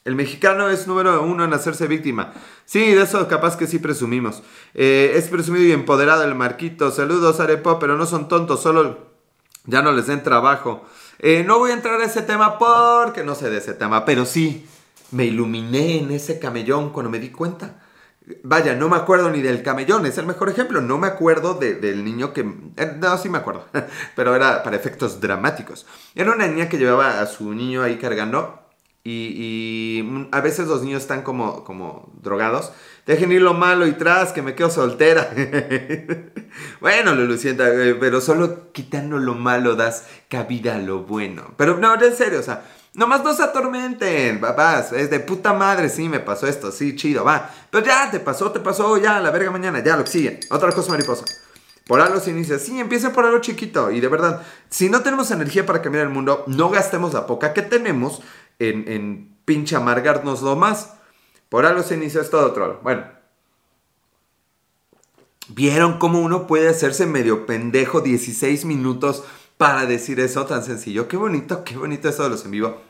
El 0.04 0.14
mexicano 0.14 0.70
es 0.70 0.86
número 0.86 1.22
uno 1.22 1.44
en 1.44 1.52
hacerse 1.52 1.86
víctima. 1.86 2.32
Sí, 2.64 2.94
de 2.94 3.02
eso 3.02 3.28
capaz 3.28 3.56
que 3.56 3.66
sí 3.66 3.78
presumimos. 3.78 4.42
Eh, 4.74 5.12
es 5.16 5.28
presumido 5.28 5.66
y 5.66 5.72
empoderado 5.72 6.24
el 6.24 6.34
Marquito. 6.34 6.90
Saludos, 6.90 7.40
Arepo, 7.40 7.78
pero 7.78 7.96
no 7.96 8.06
son 8.06 8.28
tontos, 8.28 8.62
solo 8.62 9.10
ya 9.66 9.82
no 9.82 9.92
les 9.92 10.06
den 10.06 10.22
trabajo. 10.22 10.84
Eh, 11.18 11.44
no 11.46 11.58
voy 11.58 11.70
a 11.70 11.74
entrar 11.74 12.00
a 12.00 12.04
ese 12.04 12.22
tema 12.22 12.58
porque 12.58 13.24
no 13.24 13.34
sé 13.34 13.50
de 13.50 13.58
ese 13.58 13.74
tema, 13.74 14.06
pero 14.06 14.24
sí, 14.24 14.66
me 15.10 15.26
iluminé 15.26 15.98
en 15.98 16.10
ese 16.12 16.38
camellón 16.38 16.90
cuando 16.90 17.10
me 17.10 17.18
di 17.18 17.30
cuenta. 17.30 17.82
Vaya, 18.42 18.74
no 18.74 18.88
me 18.88 18.96
acuerdo 18.96 19.30
ni 19.30 19.40
del 19.40 19.62
camellón, 19.62 20.06
es 20.06 20.18
el 20.18 20.26
mejor 20.26 20.50
ejemplo. 20.50 20.80
No 20.80 20.98
me 20.98 21.06
acuerdo 21.06 21.54
del 21.54 22.04
niño 22.04 22.32
que... 22.32 22.40
Eh, 22.76 22.96
no, 22.98 23.18
sí 23.18 23.28
me 23.28 23.38
acuerdo, 23.38 23.66
pero 24.16 24.34
era 24.34 24.62
para 24.62 24.76
efectos 24.76 25.20
dramáticos. 25.20 25.86
Era 26.14 26.32
una 26.32 26.46
niña 26.46 26.68
que 26.68 26.78
llevaba 26.78 27.20
a 27.20 27.26
su 27.26 27.52
niño 27.54 27.82
ahí 27.82 27.98
cargando 27.98 28.60
y, 29.02 30.28
a 30.30 30.40
veces 30.40 30.68
los 30.68 30.82
niños 30.82 31.02
están 31.02 31.22
como, 31.22 31.64
como 31.64 32.12
drogados. 32.22 32.72
Dejen 33.06 33.32
ir 33.32 33.40
lo 33.40 33.54
malo 33.54 33.86
y 33.86 33.92
tras, 33.92 34.32
que 34.32 34.42
me 34.42 34.54
quedo 34.54 34.70
soltera. 34.70 35.30
bueno, 36.80 37.14
Lulucienta, 37.14 37.68
eh, 37.68 37.96
pero 37.98 38.20
solo 38.20 38.70
quitando 38.72 39.18
lo 39.18 39.34
malo 39.34 39.74
das 39.74 40.06
cabida 40.28 40.76
a 40.76 40.78
lo 40.78 41.04
bueno. 41.04 41.54
Pero 41.56 41.78
no, 41.78 42.00
en 42.00 42.14
serio, 42.14 42.40
o 42.40 42.42
sea, 42.42 42.62
nomás 43.00 43.24
no 43.24 43.34
se 43.34 43.42
atormenten, 43.42 44.40
papás. 44.40 44.92
Es 44.92 45.08
de 45.08 45.20
puta 45.20 45.54
madre, 45.54 45.88
sí, 45.88 46.06
me 46.06 46.20
pasó 46.20 46.46
esto, 46.46 46.70
sí, 46.70 46.94
chido, 46.94 47.24
va. 47.24 47.50
Pero 47.70 47.84
ya, 47.84 48.10
te 48.10 48.20
pasó, 48.20 48.52
te 48.52 48.60
pasó, 48.60 48.98
ya, 48.98 49.18
la 49.20 49.30
verga 49.30 49.50
mañana, 49.50 49.82
ya, 49.82 49.96
lo 49.96 50.04
que 50.04 50.10
sigue. 50.10 50.40
Otra 50.50 50.70
cosa 50.70 50.90
mariposa. 50.90 51.24
Por 51.86 51.98
algo 52.02 52.20
se 52.20 52.30
inicia. 52.30 52.58
Sí, 52.58 52.78
empieza 52.78 53.10
por 53.10 53.24
algo 53.24 53.40
chiquito. 53.40 53.90
Y 53.90 54.00
de 54.00 54.08
verdad, 54.08 54.42
si 54.68 54.90
no 54.90 55.00
tenemos 55.00 55.30
energía 55.30 55.64
para 55.64 55.80
cambiar 55.80 56.04
el 56.04 56.12
mundo, 56.12 56.44
no 56.46 56.68
gastemos 56.68 57.14
la 57.14 57.26
poca 57.26 57.54
que 57.54 57.62
tenemos 57.62 58.20
en, 58.58 58.86
en 58.86 59.34
pinche 59.46 59.76
amargarnos 59.76 60.42
lo 60.42 60.54
más. 60.54 60.92
Por 61.48 61.64
algo 61.64 61.82
se 61.82 61.94
inicia 61.94 62.20
esto 62.20 62.38
otro. 62.38 62.80
Bueno. 62.82 63.04
¿Vieron 65.48 65.98
cómo 65.98 66.20
uno 66.20 66.46
puede 66.46 66.68
hacerse 66.68 67.06
medio 67.06 67.46
pendejo 67.46 68.02
16 68.02 68.66
minutos 68.66 69.24
para 69.56 69.86
decir 69.86 70.20
eso 70.20 70.44
tan 70.44 70.62
sencillo? 70.62 71.08
Qué 71.08 71.16
bonito, 71.16 71.64
qué 71.64 71.76
bonito 71.76 72.10
eso 72.10 72.24
de 72.24 72.28
los 72.28 72.44
en 72.44 72.50
vivo. 72.50 72.89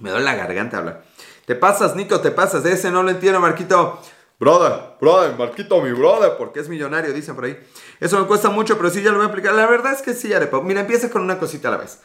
Me 0.00 0.10
duele 0.10 0.24
la 0.24 0.34
garganta 0.34 0.78
hablar. 0.78 1.04
Te 1.46 1.54
pasas, 1.54 1.96
Nico, 1.96 2.20
te 2.20 2.30
pasas. 2.30 2.64
Ese 2.64 2.90
no 2.90 3.02
lo 3.02 3.10
entiendo, 3.10 3.40
Marquito. 3.40 4.00
Brother, 4.38 4.96
brother, 5.00 5.36
Marquito, 5.38 5.80
mi 5.80 5.92
brother, 5.92 6.36
porque 6.36 6.60
es 6.60 6.68
millonario, 6.68 7.12
dicen 7.12 7.36
por 7.36 7.44
ahí. 7.44 7.56
Eso 8.00 8.18
me 8.18 8.26
cuesta 8.26 8.50
mucho, 8.50 8.76
pero 8.76 8.90
sí 8.90 9.02
ya 9.02 9.10
lo 9.10 9.18
voy 9.18 9.26
a 9.26 9.28
aplicar. 9.28 9.54
La 9.54 9.66
verdad 9.66 9.92
es 9.92 10.02
que 10.02 10.14
sí, 10.14 10.32
Arepa. 10.32 10.60
Mira, 10.60 10.80
empieza 10.80 11.10
con 11.10 11.22
una 11.22 11.38
cosita 11.38 11.68
a 11.68 11.70
la 11.70 11.76
vez. 11.76 12.00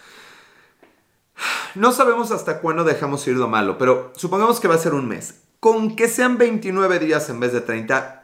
No 1.75 1.91
sabemos 1.91 2.31
hasta 2.31 2.59
cuándo 2.59 2.83
dejamos 2.83 3.27
ir 3.27 3.35
lo 3.35 3.47
malo, 3.47 3.77
pero 3.77 4.11
supongamos 4.15 4.59
que 4.59 4.67
va 4.67 4.75
a 4.75 4.79
ser 4.79 4.93
un 4.93 5.07
mes. 5.07 5.41
Con 5.59 5.95
que 5.95 6.07
sean 6.07 6.37
29 6.37 6.99
días 6.99 7.29
en 7.29 7.39
vez 7.39 7.53
de 7.53 7.61
30, 7.61 8.23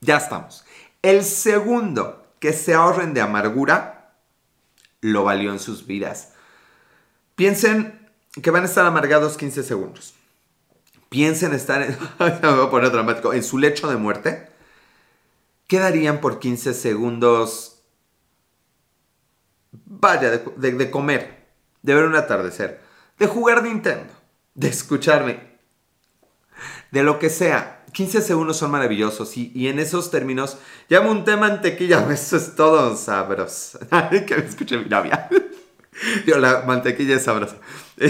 ya 0.00 0.16
estamos. 0.16 0.64
El 1.02 1.24
segundo 1.24 2.24
que 2.38 2.52
se 2.52 2.74
ahorren 2.74 3.14
de 3.14 3.20
amargura, 3.20 4.14
lo 5.00 5.24
valió 5.24 5.52
en 5.52 5.58
sus 5.58 5.86
vidas. 5.86 6.32
Piensen 7.34 8.01
que 8.40 8.50
van 8.50 8.62
a 8.62 8.66
estar 8.66 8.86
amargados 8.86 9.36
15 9.36 9.62
segundos. 9.62 10.14
Piensen 11.08 11.52
estar, 11.52 11.82
en, 11.82 11.96
me 12.18 12.52
voy 12.52 12.66
a 12.66 12.70
poner 12.70 12.90
dramático, 12.90 13.32
en 13.32 13.42
su 13.42 13.58
lecho 13.58 13.90
de 13.90 13.96
muerte. 13.96 14.48
¿Qué 15.66 15.78
darían 15.78 16.20
por 16.20 16.38
15 16.38 16.74
segundos? 16.74 17.82
Vaya, 19.72 20.30
de 20.30 20.90
comer, 20.90 21.46
de 21.82 21.94
ver 21.94 22.04
un 22.04 22.14
atardecer, 22.14 22.80
de 23.18 23.26
jugar 23.26 23.62
Nintendo, 23.62 24.12
de 24.54 24.68
escucharme, 24.68 25.52
de 26.90 27.02
lo 27.02 27.18
que 27.18 27.30
sea. 27.30 27.84
15 27.92 28.22
segundos 28.22 28.56
son 28.56 28.70
maravillosos 28.70 29.36
y, 29.36 29.68
en 29.68 29.78
esos 29.78 30.10
términos 30.10 30.56
llamo 30.88 31.10
un 31.10 31.24
té 31.24 31.36
mantequilla. 31.36 32.06
Eso 32.12 32.36
es 32.36 32.54
todo 32.54 32.96
sabroso. 32.96 33.78
que 34.26 34.36
me 34.36 34.46
escuche 34.46 34.78
mi 34.78 34.86
novia. 34.86 35.28
Digo, 36.26 36.38
la 36.38 36.62
mantequilla 36.66 37.16
es 37.16 37.24
sabrosa. 37.24 37.56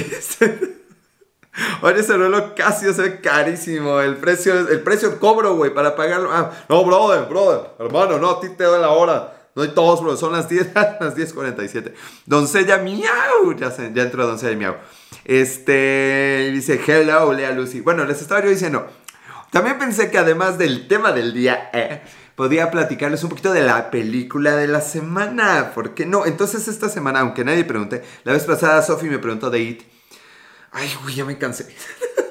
Oye, 1.83 2.01
ese 2.01 2.17
reloj 2.17 2.55
Casio 2.57 2.95
se 2.95 3.03
ve 3.03 3.21
carísimo. 3.21 4.01
El 4.01 4.17
precio, 4.17 4.69
el 4.69 4.81
precio 4.81 5.21
cobro, 5.21 5.55
güey, 5.55 5.75
para 5.75 5.95
pagarlo. 5.95 6.31
Ah, 6.33 6.51
no, 6.69 6.85
brother, 6.85 7.29
brother, 7.29 7.73
hermano, 7.79 8.19
no, 8.19 8.31
a 8.31 8.41
ti 8.41 8.49
te 8.51 8.65
da 8.65 8.79
la 8.79 8.89
hora. 8.91 9.35
No 9.55 9.63
hay 9.63 9.69
todos, 9.69 10.03
bro. 10.03 10.17
Son 10.17 10.33
las 10.33 10.49
10, 10.49 10.73
las 10.75 11.15
10.47. 11.15 11.93
Doncella 12.25 12.79
miau. 12.79 13.55
Ya, 13.59 13.71
se, 13.71 13.93
ya 13.93 14.05
entró 14.05 14.27
Doncella 14.27 14.57
miau. 14.57 14.77
Este, 15.25 16.51
dice, 16.53 16.81
hello, 16.87 17.33
Lea 17.33 17.53
Lucy. 17.53 17.81
Bueno, 17.81 18.05
les 18.07 18.23
estaba 18.23 18.43
yo 18.43 18.49
diciendo, 18.49 18.87
también 19.51 19.79
pensé 19.79 20.11
que 20.11 20.17
además 20.17 20.57
del 20.57 20.89
tema 20.89 21.13
del 21.13 21.35
día, 21.35 21.69
eh, 21.75 22.03
podía 22.37 22.71
platicarles 22.71 23.23
un 23.23 23.31
poquito 23.31 23.53
de 23.53 23.63
la 23.63 23.91
película 23.91 24.57
de 24.57 24.69
la 24.69 24.81
semana. 24.81 25.73
¿Por 25.75 25.95
qué 25.95 26.07
no? 26.07 26.27
Entonces 26.27 26.69
esta 26.69 26.89
semana, 26.89 27.21
aunque 27.21 27.45
nadie 27.45 27.65
pregunte, 27.65 28.03
la 28.25 28.33
vez 28.33 28.45
pasada 28.45 28.83
Sophie 28.83 29.11
me 29.11 29.19
preguntó 29.19 29.51
de 29.51 29.61
It. 29.61 29.83
Ay, 30.73 30.91
güey, 31.03 31.15
ya 31.15 31.25
me 31.25 31.39
cansé. 31.39 31.75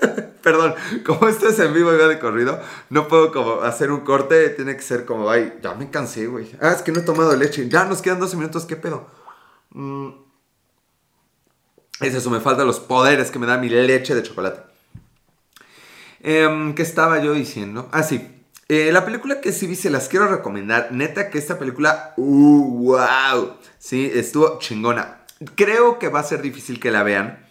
Perdón, 0.41 0.73
como 1.05 1.27
esto 1.27 1.49
es 1.49 1.59
en 1.59 1.73
vivo 1.73 1.93
y 1.93 1.97
va 1.97 2.07
de 2.07 2.17
corrido, 2.17 2.59
no 2.89 3.07
puedo 3.07 3.31
como 3.31 3.61
hacer 3.61 3.91
un 3.91 3.99
corte, 4.01 4.49
tiene 4.49 4.75
que 4.75 4.81
ser 4.81 5.05
como, 5.05 5.29
ay, 5.29 5.59
ya 5.61 5.75
me 5.75 5.91
cansé, 5.91 6.25
güey. 6.25 6.51
Ah, 6.59 6.71
es 6.71 6.81
que 6.81 6.91
no 6.91 7.01
he 7.01 7.03
tomado 7.03 7.35
leche. 7.35 7.69
Ya 7.69 7.85
nos 7.85 8.01
quedan 8.01 8.19
12 8.19 8.37
minutos, 8.37 8.65
¿qué 8.65 8.75
pedo? 8.75 9.07
Mm. 9.69 10.09
Es 11.99 12.15
eso, 12.15 12.31
me 12.31 12.39
faltan 12.39 12.65
los 12.65 12.79
poderes 12.79 13.29
que 13.29 13.37
me 13.37 13.45
da 13.45 13.57
mi 13.57 13.69
leche 13.69 14.15
de 14.15 14.23
chocolate. 14.23 14.61
Eh, 16.21 16.73
¿Qué 16.75 16.81
estaba 16.81 17.21
yo 17.21 17.33
diciendo? 17.33 17.89
Ah, 17.91 18.01
sí. 18.01 18.40
Eh, 18.73 18.89
la 18.93 19.03
película 19.03 19.41
que 19.41 19.51
sí 19.51 19.67
vi 19.67 19.75
se 19.75 19.89
las 19.89 20.07
quiero 20.07 20.29
recomendar. 20.29 20.93
Neta 20.93 21.29
que 21.29 21.37
esta 21.37 21.59
película, 21.59 22.13
uh, 22.15 22.85
wow. 22.85 23.57
Sí, 23.77 24.09
estuvo 24.13 24.59
chingona. 24.59 25.25
Creo 25.55 25.99
que 25.99 26.07
va 26.07 26.21
a 26.21 26.23
ser 26.23 26.41
difícil 26.41 26.79
que 26.79 26.89
la 26.89 27.03
vean. 27.03 27.45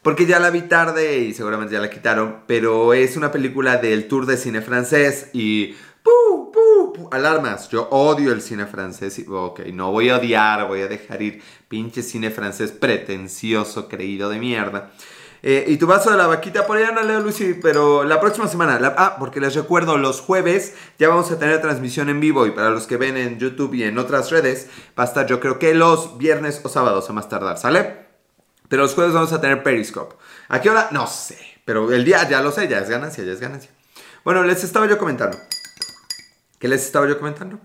Porque 0.00 0.24
ya 0.24 0.40
la 0.40 0.48
vi 0.48 0.62
tarde 0.62 1.18
y 1.18 1.34
seguramente 1.34 1.74
ya 1.74 1.80
la 1.80 1.90
quitaron. 1.90 2.38
Pero 2.46 2.94
es 2.94 3.18
una 3.18 3.30
película 3.30 3.76
del 3.76 4.08
Tour 4.08 4.24
de 4.24 4.38
Cine 4.38 4.62
Francés 4.62 5.28
y... 5.34 5.76
¡Pu, 6.02 6.52
pu, 6.52 7.10
alarmas. 7.12 7.68
Yo 7.68 7.88
odio 7.90 8.32
el 8.32 8.40
cine 8.40 8.64
francés. 8.64 9.18
Y, 9.18 9.26
ok, 9.28 9.60
no 9.74 9.92
voy 9.92 10.08
a 10.08 10.16
odiar, 10.16 10.66
voy 10.68 10.80
a 10.80 10.88
dejar 10.88 11.20
ir 11.20 11.42
pinche 11.68 12.02
cine 12.02 12.30
francés 12.30 12.72
pretencioso, 12.72 13.88
creído 13.88 14.30
de 14.30 14.38
mierda. 14.38 14.90
Eh, 15.42 15.64
y 15.68 15.76
tu 15.76 15.86
vaso 15.86 16.10
de 16.10 16.16
la 16.16 16.26
vaquita, 16.26 16.66
por 16.66 16.76
allá 16.76 16.90
no 16.92 17.02
leo 17.02 17.20
Lucy, 17.20 17.54
pero 17.54 18.04
la 18.04 18.20
próxima 18.20 18.48
semana, 18.48 18.80
ah, 18.96 19.16
porque 19.18 19.40
les 19.40 19.54
recuerdo, 19.54 19.96
los 19.96 20.20
jueves 20.20 20.74
ya 20.98 21.08
vamos 21.08 21.30
a 21.30 21.38
tener 21.38 21.60
transmisión 21.60 22.08
en 22.08 22.20
vivo 22.20 22.46
y 22.46 22.50
para 22.50 22.70
los 22.70 22.86
que 22.86 22.96
ven 22.96 23.16
en 23.16 23.38
YouTube 23.38 23.74
y 23.74 23.84
en 23.84 23.98
otras 23.98 24.30
redes, 24.30 24.68
va 24.98 25.04
a 25.04 25.06
estar 25.06 25.26
yo 25.26 25.40
creo 25.40 25.58
que 25.58 25.74
los 25.74 26.18
viernes 26.18 26.60
o 26.64 26.68
sábados 26.68 27.08
a 27.08 27.12
más 27.12 27.28
tardar, 27.28 27.58
¿sale? 27.58 28.06
Pero 28.68 28.82
los 28.82 28.94
jueves 28.94 29.14
vamos 29.14 29.32
a 29.32 29.40
tener 29.40 29.62
Periscope. 29.62 30.16
¿A 30.48 30.60
qué 30.60 30.70
hora? 30.70 30.88
No 30.90 31.06
sé. 31.06 31.38
Pero 31.64 31.92
el 31.92 32.04
día 32.04 32.28
ya 32.28 32.40
lo 32.42 32.52
sé, 32.52 32.68
ya 32.68 32.78
es 32.78 32.88
ganancia, 32.88 33.24
ya 33.24 33.32
es 33.32 33.40
ganancia. 33.40 33.70
Bueno, 34.24 34.42
les 34.42 34.64
estaba 34.64 34.86
yo 34.86 34.98
comentando. 34.98 35.38
¿Qué 36.58 36.68
les 36.68 36.84
estaba 36.84 37.06
yo 37.06 37.18
comentando? 37.18 37.60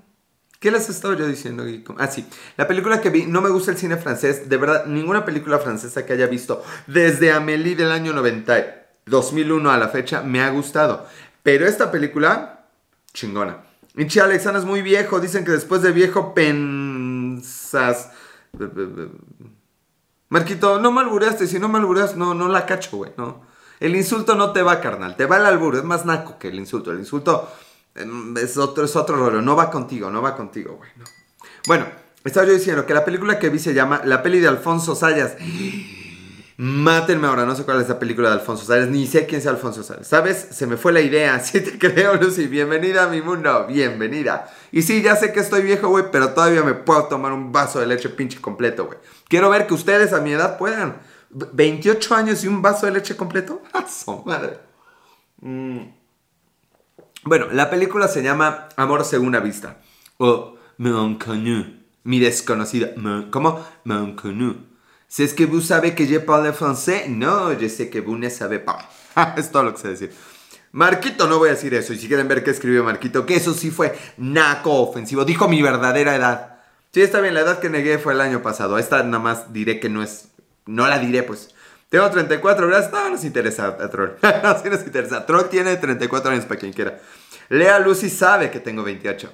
¿Qué 0.62 0.69
les 0.69 0.89
estaba 0.89 1.15
yo 1.15 1.28
diciendo? 1.28 1.65
Ah, 1.97 2.06
sí. 2.06 2.24
La 2.56 2.67
película 2.67 3.02
que 3.02 3.10
vi, 3.10 3.26
no 3.26 3.41
me 3.41 3.50
gusta 3.50 3.71
el 3.71 3.78
cine 3.78 3.97
francés. 3.97 4.47
De 4.47 4.58
verdad, 4.58 4.86
ninguna 4.86 5.26
película 5.26 5.58
francesa 5.58 6.06
que 6.06 6.13
haya 6.13 6.28
visto 6.28 6.63
desde 6.86 7.32
Amélie 7.32 7.76
del 7.76 7.91
año 7.91 8.13
90, 8.13 8.63
2001 9.08 9.71
a 9.71 9.80
la 9.80 9.88
fecha 9.89 10.21
me 10.21 10.39
ha 10.39 10.52
gustado. 10.52 11.08
Pero 11.41 11.65
esta 11.65 11.89
película, 11.89 12.67
chingona. 13.12 13.63
Inchi 13.97 14.19
Alexana 14.19 14.60
es 14.60 14.65
muy 14.65 14.84
viejo. 14.84 15.19
Dicen 15.19 15.43
que 15.43 15.52
después 15.52 15.82
de 15.82 15.93
viejo 15.93 16.36
pensas... 16.36 18.12
Marquito, 20.30 20.80
no 20.80 20.91
malbureaste, 20.91 21.47
si 21.47 21.58
no 21.58 21.69
malbureas, 21.69 22.15
no, 22.15 22.36
no 22.36 22.47
la 22.50 22.67
cacho, 22.67 22.97
güey, 22.97 23.13
no. 23.17 23.41
El 23.80 23.95
insulto 23.95 24.36
no 24.36 24.52
te 24.52 24.62
va, 24.62 24.80
carnal, 24.80 25.15
te 25.15 25.26
va 25.26 25.38
el 25.38 25.45
albur, 25.47 25.76
es 25.76 25.84
más 25.84 26.06
naco 26.06 26.38
que 26.38 26.50
el 26.50 26.60
insulto. 26.60 26.91
El 26.91 27.00
insulto 27.00 27.50
es 27.96 28.58
otro, 28.58 28.86
es 28.86 28.96
otro 28.96 29.18
rollo, 29.18 29.42
no 29.42 29.56
va 29.56 29.70
contigo, 29.70 30.10
no 30.10 30.22
va 30.22 30.36
contigo, 30.36 30.76
güey. 30.76 30.90
Bueno, 31.68 31.86
estaba 32.24 32.46
yo 32.46 32.54
diciendo 32.54 32.86
que 32.86 32.94
la 32.94 33.04
película 33.04 33.40
que 33.40 33.50
vi 33.50 33.60
se 33.60 33.74
llama 33.74 34.02
La 34.06 34.24
peli 34.24 34.40
de 34.40 34.48
Alfonso 34.48 34.96
Sayas. 34.96 35.36
Mátenme 36.58 37.28
ahora, 37.28 37.46
no 37.46 37.56
sé 37.56 37.64
cuál 37.64 37.82
es 37.82 37.90
la 37.90 37.98
película 37.98 38.30
de 38.30 38.36
Alfonso 38.36 38.66
Sayas, 38.66 38.88
ni 38.88 39.08
sé 39.08 39.26
quién 39.26 39.42
sea 39.42 39.52
Alfonso 39.52 39.82
Sayas. 39.84 40.08
¿Sabes? 40.08 40.38
Se 40.52 40.68
me 40.68 40.78
fue 40.78 40.94
la 40.94 41.02
idea, 41.02 41.40
sí 41.44 41.62
te 41.62 41.78
creo, 41.78 42.16
Lucy. 42.16 42.48
Bienvenida 42.48 43.06
a 43.06 43.08
mi 43.08 43.22
mundo, 43.22 43.66
bienvenida. 43.68 44.54
Y 44.72 44.84
sí, 44.84 45.02
ya 45.02 45.16
sé 45.16 45.34
que 45.34 45.40
estoy 45.40 45.64
viejo, 45.64 45.90
güey, 45.90 46.06
pero 46.12 46.34
todavía 46.34 46.64
me 46.64 46.76
puedo 46.76 47.06
tomar 47.06 47.32
un 47.32 47.52
vaso 47.52 47.80
de 47.80 47.88
leche 47.88 48.10
pinche 48.10 48.40
completo, 48.40 48.86
güey. 48.86 49.00
Quiero 49.28 49.50
ver 49.50 49.66
que 49.66 49.74
ustedes 49.74 50.14
a 50.14 50.22
mi 50.22 50.32
edad 50.32 50.58
puedan. 50.58 51.02
¿28 51.34 52.12
años 52.16 52.44
y 52.44 52.48
un 52.48 52.62
vaso 52.62 52.86
de 52.86 52.92
leche 52.92 53.16
completo? 53.16 53.62
¡Ah, 53.74 53.86
su 53.88 54.24
madre! 54.26 54.60
Mm. 55.42 56.01
Bueno, 57.24 57.48
la 57.52 57.70
película 57.70 58.08
se 58.08 58.24
llama 58.24 58.70
Amor 58.76 59.06
Segunda 59.06 59.40
Vista. 59.40 59.78
O 60.18 60.58
Mon 60.78 61.20
Connu. 61.20 61.82
Mi 62.04 62.20
desconocida. 62.20 62.90
¿Cómo? 63.30 63.64
Mon 63.84 64.16
Connu. 64.16 64.56
Si 65.08 65.24
es 65.24 65.34
que 65.34 65.46
vous 65.46 65.62
savez 65.62 65.94
que 65.94 66.08
je 66.08 66.20
parle 66.20 66.52
français, 66.52 67.08
no, 67.10 67.52
je 67.52 67.68
sais 67.70 67.90
que 67.90 68.02
vous 68.02 68.18
ne 68.18 68.30
savez 68.30 68.60
pas. 68.60 68.88
es 69.38 69.52
todo 69.52 69.64
lo 69.64 69.74
que 69.74 69.82
sé 69.82 69.90
decir. 69.90 70.12
Marquito, 70.72 71.28
no 71.28 71.38
voy 71.38 71.50
a 71.50 71.52
decir 71.52 71.74
eso. 71.76 71.94
Y 71.94 72.00
si 72.00 72.08
quieren 72.08 72.28
ver 72.28 72.44
qué 72.44 72.50
escribió 72.50 72.84
Marquito, 72.84 73.26
que 73.26 73.36
eso 73.36 73.54
sí 73.54 73.70
fue 73.70 73.96
naco 74.18 74.72
ofensivo. 74.82 75.24
Dijo 75.24 75.48
mi 75.48 75.62
verdadera 75.62 76.16
edad. 76.16 76.60
Sí, 76.92 77.02
está 77.02 77.22
bien, 77.22 77.36
la 77.36 77.42
edad 77.42 77.60
que 77.60 77.70
negué 77.70 78.00
fue 78.00 78.14
el 78.14 78.22
año 78.22 78.42
pasado. 78.42 78.80
Esta 78.80 79.04
nada 79.04 79.20
más 79.20 79.54
diré 79.54 79.80
que 79.80 79.90
no 79.90 80.02
es. 80.02 80.30
No 80.66 80.88
la 80.88 80.98
diré, 80.98 81.22
pues. 81.22 81.54
Tengo 81.92 82.10
34, 82.10 82.68
gracias. 82.68 82.94
No, 82.94 83.10
nos 83.10 83.26
interesa 83.26 83.68
a 83.68 83.90
Troll. 83.90 84.12
no, 84.22 84.54
nos 84.70 84.86
interesa. 84.86 85.26
Troll 85.26 85.50
tiene 85.50 85.76
34 85.76 86.32
años 86.32 86.46
para 86.46 86.58
quien 86.58 86.72
quiera. 86.72 86.98
Lea 87.50 87.80
Lucy 87.80 88.10
sabe 88.10 88.50
que 88.50 88.62
tengo 88.62 88.82
28. 88.82 89.30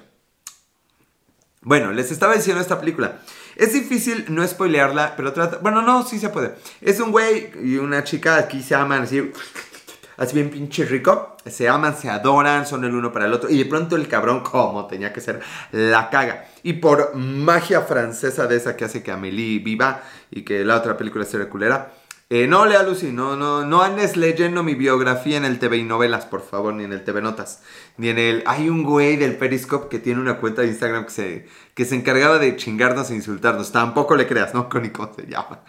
Bueno, 1.60 1.92
les 1.92 2.10
estaba 2.10 2.34
diciendo 2.34 2.60
esta 2.60 2.80
película. 2.80 3.20
Es 3.54 3.74
difícil 3.74 4.24
no 4.30 4.44
spoilearla, 4.44 5.14
pero 5.16 5.32
trata. 5.32 5.58
Bueno, 5.58 5.82
no, 5.82 6.04
sí 6.04 6.18
se 6.18 6.30
puede. 6.30 6.56
Es 6.80 6.98
un 6.98 7.12
güey 7.12 7.52
y 7.62 7.76
una 7.76 8.02
chica 8.02 8.38
aquí 8.38 8.60
se 8.60 8.74
aman 8.74 9.02
así. 9.04 9.32
Así 10.16 10.34
bien 10.34 10.50
pinche 10.50 10.84
rico. 10.84 11.36
Se 11.46 11.68
aman, 11.68 11.96
se 11.96 12.10
adoran, 12.10 12.66
son 12.66 12.84
el 12.84 12.92
uno 12.92 13.12
para 13.12 13.26
el 13.26 13.32
otro. 13.32 13.48
Y 13.48 13.58
de 13.58 13.66
pronto 13.66 13.94
el 13.94 14.08
cabrón, 14.08 14.40
como 14.40 14.88
tenía 14.88 15.12
que 15.12 15.20
ser, 15.20 15.40
la 15.70 16.10
caga. 16.10 16.48
Y 16.64 16.72
por 16.72 17.14
magia 17.14 17.82
francesa 17.82 18.48
de 18.48 18.56
esa 18.56 18.74
que 18.74 18.84
hace 18.84 19.04
que 19.04 19.12
Amélie 19.12 19.60
viva 19.60 20.02
y 20.32 20.42
que 20.42 20.64
la 20.64 20.74
otra 20.74 20.96
película 20.96 21.24
sea 21.24 21.48
culera. 21.48 21.92
Eh, 22.30 22.46
no, 22.46 22.66
Lea 22.66 22.82
Lucy, 22.82 23.10
no, 23.10 23.36
no, 23.36 23.64
no 23.64 23.80
andes 23.80 24.18
leyendo 24.18 24.62
mi 24.62 24.74
biografía 24.74 25.38
en 25.38 25.46
el 25.46 25.58
TV 25.58 25.78
y 25.78 25.82
novelas, 25.82 26.26
por 26.26 26.42
favor, 26.42 26.74
ni 26.74 26.84
en 26.84 26.92
el 26.92 27.02
TV 27.02 27.22
Notas, 27.22 27.62
ni 27.96 28.10
en 28.10 28.18
el... 28.18 28.42
Hay 28.44 28.68
un 28.68 28.82
güey 28.82 29.16
del 29.16 29.36
Periscope 29.38 29.88
que 29.88 29.98
tiene 29.98 30.20
una 30.20 30.36
cuenta 30.36 30.60
de 30.60 30.68
Instagram 30.68 31.06
que 31.06 31.10
se, 31.10 31.48
que 31.72 31.86
se 31.86 31.94
encargaba 31.94 32.38
de 32.38 32.54
chingarnos 32.56 33.10
e 33.10 33.14
insultarnos. 33.14 33.72
Tampoco 33.72 34.14
le 34.14 34.26
creas, 34.26 34.52
¿no? 34.52 34.68
Con 34.68 34.86
cómo 34.90 35.14
se 35.14 35.22
llama. 35.22 35.60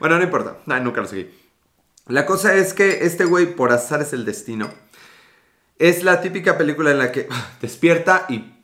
Bueno, 0.00 0.16
no 0.16 0.24
importa, 0.24 0.56
nunca 0.80 1.02
lo 1.02 1.06
seguí. 1.06 1.30
La 2.06 2.24
cosa 2.24 2.54
es 2.54 2.72
que 2.72 3.04
este 3.04 3.26
güey, 3.26 3.54
por 3.54 3.70
azar 3.72 4.00
es 4.00 4.14
el 4.14 4.24
destino, 4.24 4.70
es 5.78 6.02
la 6.02 6.22
típica 6.22 6.56
película 6.56 6.92
en 6.92 6.98
la 6.98 7.12
que 7.12 7.28
despierta 7.60 8.24
y 8.30 8.54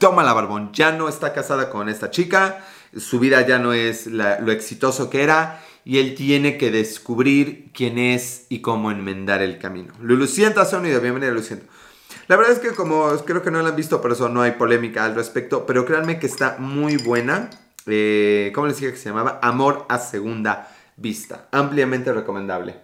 toma 0.00 0.24
la 0.24 0.32
barbón. 0.32 0.72
Ya 0.72 0.90
no 0.90 1.08
está 1.08 1.32
casada 1.32 1.70
con 1.70 1.88
esta 1.88 2.10
chica, 2.10 2.64
su 2.96 3.20
vida 3.20 3.46
ya 3.46 3.60
no 3.60 3.72
es 3.72 4.08
lo 4.08 4.50
exitoso 4.50 5.10
que 5.10 5.22
era 5.22 5.60
y 5.84 5.98
él 5.98 6.14
tiene 6.14 6.58
que 6.58 6.70
descubrir 6.70 7.70
quién 7.72 7.98
es 7.98 8.46
y 8.48 8.60
cómo 8.60 8.90
enmendar 8.90 9.42
el 9.42 9.58
camino. 9.58 9.92
Lulu, 10.00 10.26
sienta 10.26 10.64
sonido, 10.64 11.00
bienvenida 11.00 11.32
Luciento. 11.32 11.66
La 12.28 12.36
verdad 12.36 12.52
es 12.52 12.60
que 12.60 12.70
como 12.70 13.08
creo 13.24 13.42
que 13.42 13.50
no 13.50 13.62
la 13.62 13.70
han 13.70 13.76
visto, 13.76 14.00
por 14.00 14.12
eso 14.12 14.28
no 14.28 14.42
hay 14.42 14.52
polémica 14.52 15.04
al 15.04 15.14
respecto, 15.14 15.66
pero 15.66 15.84
créanme 15.84 16.18
que 16.18 16.26
está 16.26 16.56
muy 16.58 16.96
buena. 16.96 17.50
Eh, 17.86 18.52
¿Cómo 18.54 18.68
les 18.68 18.76
dije 18.76 18.92
que 18.92 18.98
se 18.98 19.08
llamaba? 19.08 19.40
Amor 19.42 19.86
a 19.88 19.98
segunda 19.98 20.72
vista. 20.96 21.48
Ampliamente 21.50 22.12
recomendable. 22.12 22.76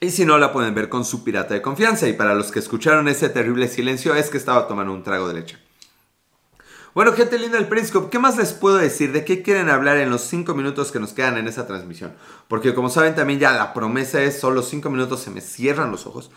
Y 0.00 0.10
si 0.10 0.26
no, 0.26 0.36
la 0.36 0.52
pueden 0.52 0.74
ver 0.74 0.88
con 0.88 1.04
su 1.04 1.24
pirata 1.24 1.54
de 1.54 1.62
confianza. 1.62 2.08
Y 2.08 2.12
para 2.12 2.34
los 2.34 2.50
que 2.50 2.58
escucharon 2.58 3.08
ese 3.08 3.28
terrible 3.28 3.68
silencio, 3.68 4.14
es 4.14 4.28
que 4.28 4.36
estaba 4.36 4.68
tomando 4.68 4.92
un 4.92 5.02
trago 5.02 5.28
de 5.28 5.34
leche. 5.34 5.65
Bueno, 6.96 7.12
gente 7.12 7.38
linda 7.38 7.58
del 7.58 7.68
Periscope, 7.68 8.08
¿qué 8.08 8.18
más 8.18 8.38
les 8.38 8.54
puedo 8.54 8.78
decir? 8.78 9.12
¿De 9.12 9.22
qué 9.22 9.42
quieren 9.42 9.68
hablar 9.68 9.98
en 9.98 10.08
los 10.08 10.22
5 10.22 10.54
minutos 10.54 10.92
que 10.92 10.98
nos 10.98 11.12
quedan 11.12 11.36
en 11.36 11.46
esa 11.46 11.66
transmisión? 11.66 12.14
Porque 12.48 12.74
como 12.74 12.88
saben 12.88 13.14
también 13.14 13.38
ya 13.38 13.52
la 13.52 13.74
promesa 13.74 14.22
es 14.22 14.40
solo 14.40 14.62
5 14.62 14.88
minutos, 14.88 15.20
se 15.20 15.30
me 15.30 15.42
cierran 15.42 15.90
los 15.90 16.06
ojos. 16.06 16.30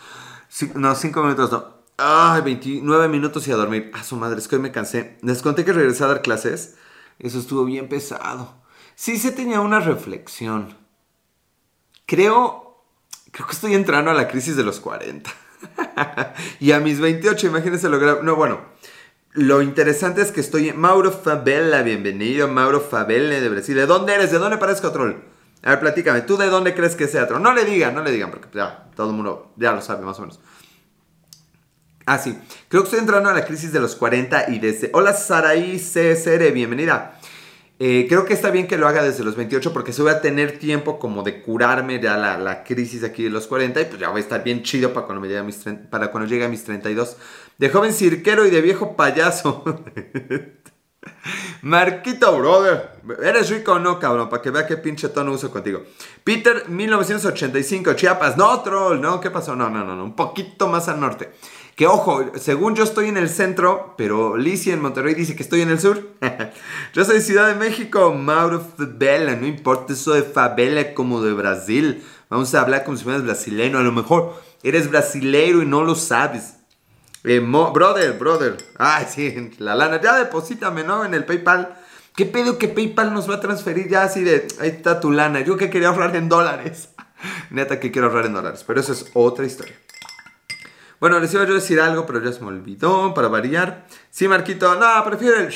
no, 0.75 0.93
5 0.93 1.23
minutos 1.23 1.49
no. 1.53 1.63
Ay, 1.95 2.41
29 2.41 3.07
minutos 3.07 3.47
y 3.47 3.53
a 3.53 3.55
dormir. 3.55 3.89
A 3.93 4.03
su 4.03 4.17
madre, 4.17 4.37
es 4.37 4.49
que 4.49 4.57
hoy 4.57 4.61
me 4.61 4.73
cansé. 4.73 5.17
Les 5.21 5.41
conté 5.41 5.63
que 5.63 5.71
regresé 5.71 6.03
a 6.03 6.07
dar 6.07 6.21
clases. 6.21 6.75
Eso 7.19 7.39
estuvo 7.39 7.63
bien 7.63 7.87
pesado. 7.87 8.53
Sí 8.95 9.17
se 9.17 9.31
tenía 9.31 9.61
una 9.61 9.79
reflexión. 9.79 10.75
Creo, 12.05 12.83
creo 13.31 13.47
que 13.47 13.53
estoy 13.53 13.75
entrando 13.75 14.11
a 14.11 14.13
la 14.13 14.27
crisis 14.27 14.57
de 14.57 14.63
los 14.63 14.81
40. 14.81 15.31
y 16.59 16.73
a 16.73 16.81
mis 16.81 16.99
28, 16.99 17.47
imagínense 17.47 17.87
lograr... 17.87 18.25
No, 18.25 18.35
bueno. 18.35 18.59
Lo 19.33 19.61
interesante 19.61 20.23
es 20.23 20.31
que 20.31 20.41
estoy 20.41 20.69
en 20.69 20.79
Mauro 20.79 21.11
Fabella, 21.11 21.83
bienvenido 21.83 22.47
Mauro 22.47 22.81
Fabella 22.81 23.39
de 23.39 23.47
Brasil. 23.47 23.75
¿De 23.75 23.85
dónde 23.85 24.15
eres? 24.15 24.31
¿De 24.31 24.39
dónde 24.39 24.57
parezco 24.57 24.91
troll? 24.91 25.13
A 25.61 25.69
ver, 25.69 25.79
platícame, 25.79 26.21
¿tú 26.21 26.35
de 26.35 26.47
dónde 26.47 26.73
crees 26.73 26.95
que 26.95 27.07
sea 27.07 27.27
troll? 27.27 27.43
No 27.43 27.53
le 27.53 27.63
digan, 27.63 27.93
no 27.93 28.01
le 28.03 28.11
digan, 28.11 28.31
porque 28.31 28.47
ya 28.51 28.89
todo 28.95 29.11
el 29.11 29.15
mundo 29.15 29.53
ya 29.55 29.71
lo 29.73 29.81
sabe 29.81 30.03
más 30.03 30.17
o 30.17 30.21
menos. 30.21 30.39
Ah, 32.07 32.17
sí. 32.17 32.35
Creo 32.69 32.81
que 32.81 32.87
estoy 32.87 33.01
entrando 33.01 33.29
a 33.29 33.33
la 33.33 33.45
crisis 33.45 33.71
de 33.71 33.79
los 33.79 33.95
40 33.95 34.49
y 34.49 34.57
desde... 34.57 34.89
Hola 34.93 35.13
Saraí 35.13 35.77
CSR, 35.77 36.51
bienvenida. 36.51 37.19
Eh, 37.77 38.07
creo 38.09 38.25
que 38.25 38.33
está 38.33 38.49
bien 38.49 38.67
que 38.67 38.77
lo 38.77 38.87
haga 38.87 39.03
desde 39.03 39.23
los 39.23 39.35
28 39.35 39.71
porque 39.71 39.93
voy 39.99 40.09
a 40.09 40.21
tener 40.21 40.57
tiempo 40.57 40.99
como 40.99 41.21
de 41.21 41.41
curarme 41.41 42.01
ya 42.01 42.17
la, 42.17 42.63
crisis 42.63 43.03
aquí 43.03 43.23
de 43.23 43.29
los 43.29 43.47
40 43.47 43.79
y 43.79 43.85
pues 43.85 43.99
ya 43.99 44.09
voy 44.09 44.17
a 44.19 44.23
estar 44.23 44.43
bien 44.43 44.63
chido 44.63 44.91
para 44.91 45.05
cuando, 45.05 45.25
me 45.25 45.43
mis, 45.43 45.63
para 45.89 46.11
cuando 46.11 46.27
llegue 46.27 46.43
a 46.43 46.49
mis 46.49 46.63
32 46.63 47.15
de 47.59 47.69
joven 47.69 47.93
cirquero 47.93 48.45
y 48.45 48.49
de 48.49 48.61
viejo 48.61 48.95
payaso. 48.95 49.63
Marquito, 51.61 52.37
brother. 52.37 52.91
¿Eres 53.21 53.49
rico 53.49 53.73
o 53.73 53.79
no, 53.79 53.99
cabrón? 53.99 54.29
Para 54.29 54.41
que 54.41 54.49
vea 54.49 54.65
qué 54.65 54.77
pinche 54.77 55.09
tono 55.09 55.33
uso 55.33 55.51
contigo. 55.51 55.83
Peter, 56.23 56.69
1985, 56.69 57.93
Chiapas. 57.93 58.37
No, 58.37 58.61
troll, 58.61 59.01
no, 59.01 59.19
¿qué 59.19 59.29
pasó? 59.29 59.55
No, 59.57 59.69
no, 59.69 59.83
no, 59.83 59.95
no. 59.95 60.05
Un 60.05 60.15
poquito 60.15 60.69
más 60.69 60.87
al 60.87 61.01
norte. 61.01 61.31
Que 61.75 61.85
ojo, 61.85 62.31
según 62.35 62.75
yo 62.75 62.83
estoy 62.83 63.09
en 63.09 63.17
el 63.17 63.29
centro, 63.29 63.93
pero 63.97 64.37
Lizzie 64.37 64.73
en 64.73 64.81
Monterrey 64.81 65.13
dice 65.13 65.35
que 65.35 65.43
estoy 65.43 65.61
en 65.61 65.69
el 65.69 65.79
sur. 65.81 66.01
yo 66.93 67.03
soy 67.03 67.19
Ciudad 67.19 67.47
de 67.47 67.55
México, 67.55 68.13
Mauro 68.13 68.61
Fabela. 68.61 69.35
No 69.35 69.47
importa 69.47 69.93
eso 69.93 70.13
de 70.13 70.23
favela 70.23 70.93
como 70.93 71.21
de 71.21 71.33
Brasil. 71.33 72.03
Vamos 72.29 72.55
a 72.55 72.61
hablar 72.61 72.85
como 72.85 72.95
si 72.95 73.03
fueras 73.03 73.23
brasileño. 73.23 73.77
A 73.77 73.83
lo 73.83 73.91
mejor 73.91 74.41
eres 74.63 74.89
brasileiro 74.89 75.61
y 75.61 75.65
no 75.65 75.83
lo 75.83 75.95
sabes. 75.95 76.58
Eh, 77.23 77.39
brother, 77.39 78.17
brother. 78.17 78.57
Ay, 78.77 79.05
sí, 79.09 79.51
la 79.59 79.75
lana. 79.75 80.01
Ya 80.01 80.17
deposítame, 80.17 80.83
¿no? 80.83 81.03
En 81.05 81.13
el 81.13 81.25
PayPal. 81.25 81.75
¿Qué 82.15 82.25
pedo 82.25 82.57
que 82.57 82.67
PayPal 82.67 83.13
nos 83.13 83.29
va 83.29 83.35
a 83.35 83.39
transferir 83.39 83.87
ya 83.87 84.03
así 84.03 84.23
de, 84.23 84.47
ahí 84.59 84.69
está 84.69 84.99
tu 84.99 85.11
lana? 85.11 85.41
Yo 85.41 85.57
que 85.57 85.69
quería 85.69 85.89
ahorrar 85.89 86.15
en 86.15 86.27
dólares. 86.27 86.89
Neta 87.49 87.79
que 87.79 87.91
quiero 87.91 88.07
ahorrar 88.07 88.25
en 88.25 88.33
dólares, 88.33 88.63
pero 88.65 88.79
eso 88.79 88.93
es 88.93 89.09
otra 89.13 89.45
historia. 89.45 89.75
Bueno, 90.99 91.17
les 91.19 91.33
iba 91.33 91.45
yo 91.45 91.53
a 91.53 91.55
decir 91.55 91.79
algo, 91.79 92.05
pero 92.05 92.21
ya 92.21 92.33
se 92.33 92.41
me 92.41 92.47
olvidó, 92.47 93.13
para 93.13 93.29
variar. 93.29 93.85
Sí, 94.09 94.27
Marquito, 94.27 94.75
no, 94.75 95.03
prefiero 95.05 95.37
el... 95.37 95.53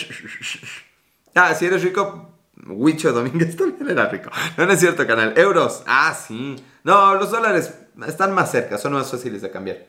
Ah, 1.36 1.54
si 1.54 1.65
eres 1.65 1.84
rico, 1.84 2.39
Huicho 2.65 3.12
Domínguez 3.12 3.56
también 3.58 3.89
era 3.89 4.08
rico. 4.08 4.30
No, 4.56 4.65
no 4.65 4.71
es 4.71 4.80
cierto, 4.80 5.06
canal. 5.06 5.34
Euros. 5.36 5.84
Ah, 5.86 6.15
sí. 6.15 6.56
No, 6.86 7.15
los 7.15 7.30
dólares 7.30 7.73
están 8.08 8.34
más 8.34 8.52
cerca, 8.52 8.78
son 8.78 8.93
más 8.93 9.12
fáciles 9.12 9.41
de 9.41 9.52
cambiar. 9.52 9.86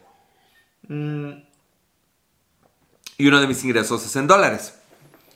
Mmm 0.88 1.53
y 3.18 3.26
uno 3.28 3.40
de 3.40 3.46
mis 3.46 3.64
ingresos 3.64 4.04
es 4.04 4.16
en 4.16 4.26
dólares. 4.26 4.74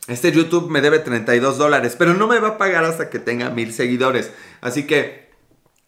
Este 0.07 0.33
YouTube 0.33 0.71
me 0.71 0.81
debe 0.81 1.01
32 1.01 1.59
dólares, 1.59 1.95
pero 1.99 2.15
no 2.15 2.27
me 2.27 2.39
va 2.39 2.49
a 2.49 2.59
pagar 2.59 2.85
hasta 2.85 3.11
que 3.11 3.19
tenga 3.19 3.51
mil 3.51 3.75
seguidores. 3.75 4.33
Así 4.63 4.87
que, 4.87 5.31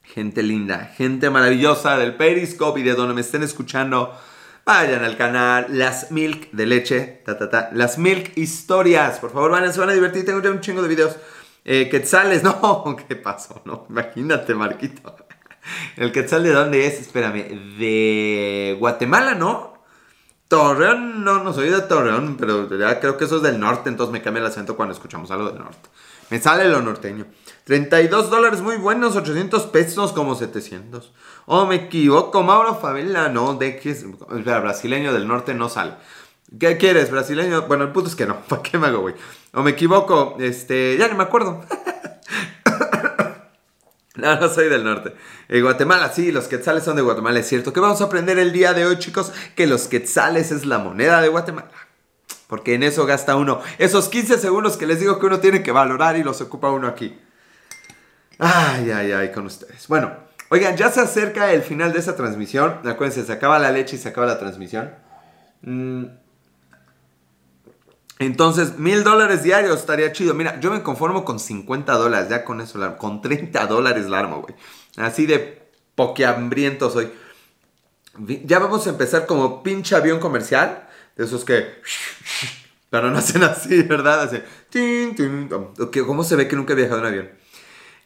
gente 0.03 0.43
linda, 0.43 0.93
gente 0.97 1.31
maravillosa 1.31 1.97
del 1.97 2.17
Periscope 2.17 2.81
y 2.81 2.83
de 2.83 2.95
donde 2.95 3.15
me 3.15 3.23
estén 3.23 3.43
escuchando, 3.43 4.15
vayan 4.67 5.05
al 5.05 5.17
canal 5.17 5.67
Las 5.71 6.11
Milk 6.11 6.51
de 6.53 6.67
Leche, 6.67 7.23
ta, 7.25 7.39
ta, 7.39 7.49
ta, 7.49 7.71
Las 7.73 7.97
Milk 7.97 8.37
Historias. 8.37 9.19
Por 9.19 9.33
favor, 9.33 9.51
van, 9.51 9.73
se 9.73 9.81
van 9.81 9.89
a 9.89 9.95
divertir. 9.95 10.25
Tengo 10.27 10.43
ya 10.43 10.51
un 10.51 10.61
chingo 10.61 10.83
de 10.83 10.89
videos. 10.89 11.17
Eh, 11.65 11.89
quetzales, 11.91 12.43
no, 12.45 12.97
¿qué 13.09 13.17
pasó? 13.17 13.63
No, 13.65 13.87
imagínate, 13.89 14.55
Marquito. 14.55 15.17
El 15.97 16.13
quetzal 16.13 16.43
de 16.43 16.53
dónde 16.53 16.87
es, 16.87 17.01
espérame, 17.01 17.79
de 17.79 18.77
Guatemala, 18.79 19.35
¿no? 19.35 19.70
Torreón, 20.51 21.23
no, 21.23 21.45
no 21.45 21.53
soy 21.53 21.71
de 21.71 21.81
Torreón, 21.83 22.37
pero 22.37 22.69
ya 22.77 22.99
creo 22.99 23.17
que 23.17 23.27
eso 23.27 23.37
es 23.37 23.43
del 23.43 23.61
norte, 23.61 23.89
entonces 23.89 24.13
me 24.13 24.21
cambia 24.21 24.41
el 24.41 24.49
acento 24.49 24.75
cuando 24.75 24.93
escuchamos 24.93 25.31
algo 25.31 25.49
del 25.49 25.61
norte. 25.61 25.89
Me 26.29 26.41
sale 26.41 26.69
lo 26.69 26.83
norteño. 26.83 27.27
32 27.67 28.31
dólares 28.31 28.61
muy 28.61 28.77
buenos, 28.77 29.15
800 29.15 29.67
pesos 29.67 30.11
como 30.13 30.35
700. 30.35 31.13
Oh, 31.47 31.67
me 31.67 31.77
equivoco, 31.77 32.43
Mauro 32.43 32.75
Favela, 32.75 33.29
no, 33.29 33.55
de 33.55 33.79
que 33.79 33.91
es, 33.91 34.05
brasileño 34.45 35.13
del 35.13 35.29
norte 35.29 35.55
no 35.55 35.69
sale. 35.69 35.93
¿Qué 36.59 36.77
quieres, 36.79 37.13
brasileño? 37.13 37.69
Bueno, 37.69 37.85
el 37.85 37.93
punto 37.93 38.09
es 38.09 38.17
que 38.17 38.27
no, 38.27 38.41
¿para 38.49 38.61
qué 38.61 38.77
me 38.77 38.89
hago, 38.89 39.03
güey? 39.03 39.15
O 39.53 39.63
me 39.63 39.71
equivoco, 39.71 40.35
este, 40.41 40.97
ya 40.99 41.07
ni 41.07 41.15
me 41.15 41.23
acuerdo. 41.23 41.65
No, 44.31 44.39
no 44.39 44.49
soy 44.49 44.69
del 44.69 44.85
norte. 44.85 45.15
En 45.49 45.63
Guatemala, 45.63 46.11
sí, 46.13 46.31
los 46.33 46.47
quetzales 46.47 46.85
son 46.85 46.97
de 46.97 47.03
Guatemala, 47.03 47.39
es 47.39 47.49
cierto. 47.49 47.73
¿Qué 47.73 47.81
vamos 47.81 48.01
a 48.01 48.05
aprender 48.05 48.39
el 48.39 48.53
día 48.53 48.75
de 48.75 48.87
hoy, 48.87 48.99
chicos? 48.99 49.33
Que 49.57 49.67
los 49.67 49.89
quetzales 49.89 50.53
es 50.53 50.67
la 50.67 50.79
moneda 50.79 51.21
de 51.21 51.29
Guatemala. 51.29 51.71
Porque 52.47 52.75
en 52.75 52.83
eso 52.83 53.07
gasta 53.07 53.37
uno 53.37 53.61
esos 53.79 54.09
15 54.09 54.39
segundos 54.39 54.77
que 54.77 54.87
les 54.87 54.99
digo 54.99 55.21
que 55.21 55.27
uno 55.27 55.39
tiene 55.39 55.63
que 55.63 55.71
valorar 55.71 56.17
y 56.17 56.25
los 56.25 56.41
ocupa 56.41 56.71
uno 56.71 56.89
aquí. 56.89 57.19
Ay, 58.39 58.91
ay, 58.91 59.13
ay, 59.13 59.31
con 59.31 59.47
ustedes. 59.47 59.87
Bueno, 59.87 60.13
oigan, 60.49 60.77
ya 60.77 60.91
se 60.91 61.01
acerca 61.01 61.53
el 61.53 61.63
final 61.63 61.93
de 61.93 62.01
esta 62.01 62.17
transmisión. 62.17 62.79
Acuérdense, 62.85 63.25
se 63.25 63.33
acaba 63.33 63.59
la 63.59 63.71
leche 63.71 63.97
y 63.97 63.99
se 63.99 64.09
acaba 64.09 64.27
la 64.27 64.39
transmisión. 64.39 64.91
Mm. 65.63 66.05
Entonces, 68.21 68.79
mil 68.79 69.03
dólares 69.03 69.43
diarios 69.43 69.81
estaría 69.81 70.13
chido. 70.13 70.35
Mira, 70.35 70.61
yo 70.61 70.71
me 70.71 70.83
conformo 70.83 71.25
con 71.25 71.41
50 71.41 71.95
dólares, 71.95 72.29
ya 72.29 72.45
con 72.45 72.61
eso, 72.61 72.79
con 72.99 73.23
30 73.23 73.67
dólares 73.67 74.11
la 74.11 74.19
armo, 74.19 74.43
güey. 74.43 74.55
Así 74.99 75.25
de 75.25 75.71
pokehambriento 75.95 76.91
soy. 76.91 77.11
Ya 78.45 78.59
vamos 78.59 78.87
a 78.87 78.91
empezar 78.91 79.25
como 79.25 79.63
pinche 79.63 79.97
avión 79.97 80.21
comercial. 80.21 80.87
De 81.17 81.25
esos 81.25 81.47
que... 81.47 81.67
Pero 82.91 83.11
no 83.11 83.19
hacen 83.19 83.43
así, 83.43 83.83
¿verdad? 83.85 84.31
Ok, 85.79 85.97
¿Cómo 86.07 86.23
se 86.23 86.37
ve 86.37 86.47
que 86.47 86.57
nunca 86.57 86.75
he 86.75 86.77
viajado 86.77 87.01
en 87.01 87.07
avión? 87.07 87.31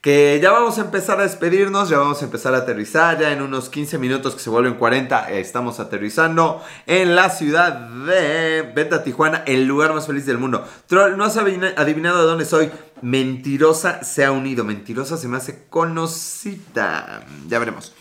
Que 0.05 0.39
ya 0.43 0.53
vamos 0.53 0.77
a 0.77 0.83
empezar 0.83 1.19
a 1.19 1.23
despedirnos, 1.23 1.89
ya 1.89 1.97
vamos 1.97 2.21
a 2.21 2.27
empezar 2.27 2.55
a 2.55 2.59
aterrizar, 2.59 3.19
ya 3.19 3.33
en 3.33 3.41
unos 3.41 3.71
15 3.71 3.97
minutos 3.97 4.35
que 4.35 4.41
se 4.43 4.51
vuelven 4.51 4.75
40, 4.75 5.31
eh, 5.33 5.41
estamos 5.41 5.81
aterrizando 5.81 6.63
en 6.87 7.17
la 7.17 7.31
ciudad 7.31 7.73
de 7.73 8.71
Beta 8.77 9.03
Tijuana, 9.03 9.45
el 9.47 9.65
lugar 9.65 9.95
más 9.95 10.07
feliz 10.07 10.27
del 10.27 10.37
mundo. 10.37 10.63
Troll, 10.89 11.17
¿no 11.17 11.25
has 11.25 11.39
adivina- 11.39 11.73
adivinado 11.79 12.19
de 12.21 12.27
dónde 12.27 12.45
soy? 12.45 12.71
Mentirosa 13.01 14.05
se 14.05 14.27
ha 14.27 14.31
unido, 14.31 14.63
Mentirosa 14.63 15.17
se 15.17 15.27
me 15.27 15.39
hace 15.39 15.65
conocida, 15.71 17.25
ya 17.49 17.59
veremos. 17.59 17.95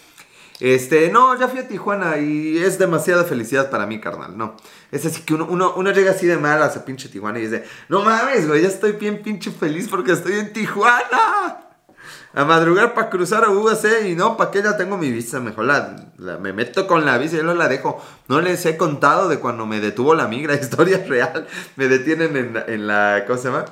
Este, 0.60 1.10
no, 1.10 1.40
ya 1.40 1.48
fui 1.48 1.60
a 1.62 1.70
Tijuana 1.70 2.18
y 2.18 2.58
es 2.58 2.78
demasiada 2.80 3.24
felicidad 3.24 3.70
para 3.70 3.86
mí, 3.86 4.02
carnal, 4.02 4.38
no. 4.38 4.58
Es 4.92 5.06
así 5.06 5.22
que 5.22 5.36
uno, 5.36 5.48
uno, 5.50 5.74
uno 5.78 5.92
llega 5.92 6.12
así 6.12 6.28
de 6.28 6.36
malas 6.36 6.76
a 6.76 6.84
pinche 6.84 7.08
Tijuana 7.08 7.40
y 7.40 7.44
dice, 7.44 7.64
no 7.88 8.02
mames, 8.02 8.46
güey, 8.46 8.62
ya 8.62 8.68
estoy 8.68 8.92
bien 8.92 9.24
pinche 9.24 9.52
feliz 9.52 9.88
porque 9.88 10.12
estoy 10.12 10.34
en 10.34 10.52
Tijuana. 10.52 11.60
A 12.36 12.46
madrugar 12.46 12.96
para 12.96 13.10
cruzar 13.12 13.44
a 13.46 13.50
UAC 13.52 14.06
y 14.08 14.16
no, 14.16 14.38
¿para 14.38 14.50
qué 14.50 14.64
ya 14.64 14.76
tengo 14.76 14.98
mi 14.98 15.12
visa? 15.12 15.40
Mejor 15.40 15.66
la, 15.66 15.96
me 16.40 16.52
meto 16.52 16.88
con 16.88 17.06
la 17.06 17.18
visa 17.20 17.38
y 17.38 17.44
no 17.44 17.54
la 17.54 17.68
dejo. 17.68 18.04
No 18.28 18.42
les 18.42 18.66
he 18.66 18.76
contado 18.76 19.30
de 19.30 19.38
cuando 19.40 19.68
me 19.68 19.80
detuvo 19.80 20.16
la 20.16 20.28
migra, 20.28 20.56
historia 20.62 21.04
real. 21.08 21.48
Me 21.76 21.88
detienen 21.88 22.36
en, 22.36 22.64
en 22.68 22.88
la, 22.88 23.24
¿cómo 23.28 23.38
se 23.38 23.50
llama? 23.50 23.66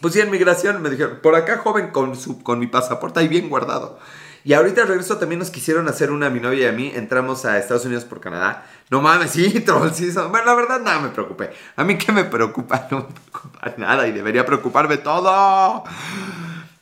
Pues 0.00 0.12
sí, 0.14 0.20
en 0.20 0.30
migración 0.30 0.82
me 0.82 0.90
dijeron, 0.90 1.20
por 1.22 1.36
acá 1.36 1.58
joven 1.58 1.90
con, 1.92 2.16
su, 2.16 2.42
con 2.42 2.58
mi 2.58 2.66
pasaporte 2.66 3.20
ahí 3.20 3.28
bien 3.28 3.48
guardado. 3.48 3.98
Y 4.42 4.52
ahorita 4.52 4.82
al 4.82 4.88
regreso 4.88 5.16
también 5.16 5.38
nos 5.38 5.50
quisieron 5.50 5.88
hacer 5.88 6.10
una 6.10 6.28
mi 6.30 6.40
novia 6.40 6.64
y 6.64 6.68
a 6.68 6.72
mí. 6.72 6.92
Entramos 6.94 7.44
a 7.44 7.58
Estados 7.58 7.84
Unidos 7.86 8.04
por 8.04 8.20
Canadá. 8.20 8.66
No 8.90 9.00
mames, 9.02 9.30
sí, 9.30 9.60
troll, 9.64 9.90
sí. 9.92 10.10
son- 10.10 10.32
Bueno, 10.32 10.46
la 10.46 10.54
verdad, 10.54 10.80
nada 10.80 10.98
me 10.98 11.08
preocupé. 11.10 11.50
A 11.76 11.84
mí 11.84 11.96
qué 11.96 12.10
me 12.10 12.24
preocupa, 12.24 12.88
no 12.90 12.98
me 12.98 13.04
preocupa 13.30 13.72
nada 13.78 14.06
y 14.08 14.12
debería 14.12 14.44
preocuparme 14.44 14.96
todo. 14.96 15.84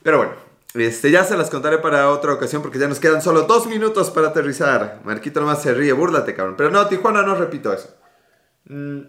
Pero 0.01 0.17
bueno, 0.17 0.33
este, 0.73 1.11
ya 1.11 1.23
se 1.23 1.37
las 1.37 1.49
contaré 1.49 1.77
para 1.77 2.09
otra 2.09 2.33
ocasión 2.33 2.61
porque 2.61 2.79
ya 2.79 2.87
nos 2.87 2.99
quedan 2.99 3.21
solo 3.21 3.43
dos 3.43 3.67
minutos 3.67 4.09
para 4.11 4.29
aterrizar. 4.29 5.01
Marquito 5.03 5.39
nomás 5.39 5.61
se 5.61 5.73
ríe, 5.73 5.93
búrlate, 5.93 6.33
cabrón. 6.33 6.55
Pero 6.57 6.71
no, 6.71 6.87
Tijuana 6.87 7.21
no 7.23 7.35
repito 7.35 7.71
eso. 7.73 7.95
Mm. 8.65 9.01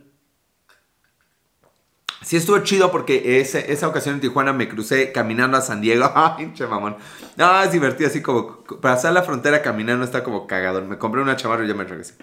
Sí 2.22 2.36
estuvo 2.38 2.58
chido 2.60 2.90
porque 2.90 3.40
ese- 3.40 3.70
esa 3.72 3.86
ocasión 3.86 4.14
en 4.14 4.20
Tijuana 4.22 4.52
me 4.54 4.68
crucé 4.68 5.12
caminando 5.12 5.58
a 5.58 5.60
San 5.60 5.80
Diego. 5.82 6.10
Ay, 6.14 6.52
che 6.54 6.66
mamón. 6.66 6.96
No, 7.36 7.62
es 7.62 7.70
divertido 7.72 8.08
así 8.08 8.22
como... 8.22 8.64
Pasar 8.80 9.12
la 9.12 9.22
frontera 9.22 9.60
caminando 9.60 10.04
está 10.04 10.24
como 10.24 10.46
cagador. 10.46 10.84
Me 10.84 10.96
compré 10.98 11.20
una 11.20 11.36
chamarra 11.36 11.64
y 11.64 11.68
ya 11.68 11.74
me 11.74 11.84
regresé. 11.84 12.14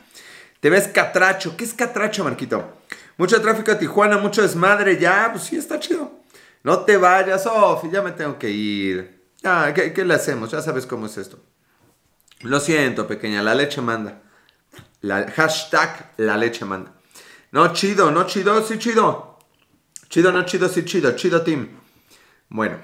Te 0.59 0.69
ves 0.71 0.87
catracho. 0.87 1.55
¿Qué 1.55 1.63
es 1.63 1.73
catracho, 1.73 2.23
Marquito? 2.23 2.77
Mucho 3.17 3.39
tráfico 3.41 3.71
a 3.71 3.77
Tijuana, 3.77 4.17
mucho 4.17 4.41
desmadre. 4.41 4.97
Ya, 4.97 5.29
pues 5.31 5.43
sí, 5.43 5.55
está 5.57 5.79
chido. 5.79 6.11
No 6.63 6.79
te 6.79 6.97
vayas, 6.97 7.43
Sofi, 7.43 7.89
ya 7.91 8.01
me 8.01 8.11
tengo 8.11 8.37
que 8.39 8.49
ir. 8.49 9.20
Ah, 9.43 9.71
¿qué, 9.73 9.93
qué 9.93 10.05
le 10.05 10.13
hacemos? 10.13 10.51
Ya 10.51 10.61
sabes 10.61 10.85
cómo 10.85 11.07
es 11.07 11.17
esto. 11.17 11.39
Lo 12.41 12.59
siento, 12.59 13.07
pequeña, 13.07 13.43
la 13.43 13.55
leche 13.55 13.81
manda. 13.81 14.21
La, 15.01 15.29
hashtag 15.31 16.13
la 16.17 16.37
leche 16.37 16.65
manda. 16.65 16.93
No, 17.51 17.73
chido, 17.73 18.11
no 18.11 18.25
chido, 18.25 18.63
sí 18.63 18.77
chido. 18.77 19.39
Chido, 20.09 20.31
no 20.31 20.43
chido, 20.45 20.69
sí 20.69 20.85
chido, 20.85 21.15
chido 21.15 21.41
team. 21.41 21.69
Bueno, 22.49 22.79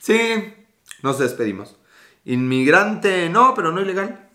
sí, 0.00 0.54
nos 1.02 1.18
despedimos. 1.18 1.76
Inmigrante, 2.24 3.28
no, 3.28 3.54
pero 3.54 3.72
no 3.72 3.80
ilegal. 3.80 4.28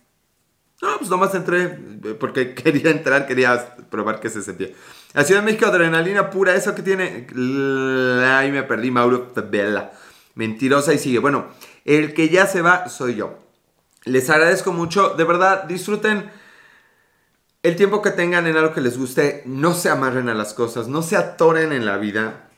No, 0.82 0.97
pues 0.97 1.10
nomás 1.10 1.34
entré 1.34 1.63
eh, 2.04 2.17
porque 2.19 2.54
quería 2.56 2.91
entrar, 2.91 3.26
quería 3.26 3.76
probar 3.89 4.19
qué 4.19 4.30
se 4.30 4.41
sentía. 4.41 4.69
La 5.13 5.23
Ciudad 5.23 5.41
de 5.41 5.45
México, 5.45 5.65
adrenalina 5.65 6.30
pura, 6.30 6.56
eso 6.56 6.73
que 6.76 6.82
tiene. 6.82 7.28
Ahí 8.26 8.52
me 8.52 8.63
perdí, 8.63 8.91
Mauro 8.91 9.32
Bella. 9.49 9.91
Mentirosa 10.36 10.93
y 10.93 11.00
sigue. 11.00 11.19
Bueno, 11.19 11.48
el 11.86 12.13
que 12.13 12.30
ya 12.30 12.48
se 12.48 12.62
va 12.62 12.89
soy 12.89 13.15
yo. 13.15 13.38
Les 14.06 14.30
agradezco 14.30 14.74
mucho, 14.74 15.10
de 15.12 15.24
verdad, 15.24 15.63
disfruten 15.65 16.30
el 17.62 17.76
tiempo 17.76 18.02
que 18.02 18.12
tengan 18.12 18.48
en 18.48 18.58
algo 18.58 18.74
que 18.74 18.82
les 18.82 18.98
guste. 18.98 19.43
No 19.46 19.74
se 19.74 19.89
amarren 19.89 20.28
a 20.30 20.34
las 20.34 20.54
cosas, 20.54 20.88
no 20.88 21.02
se 21.02 21.15
atoren 21.15 21.72
en 21.72 21.86
la 21.86 21.98
vida. 21.98 22.50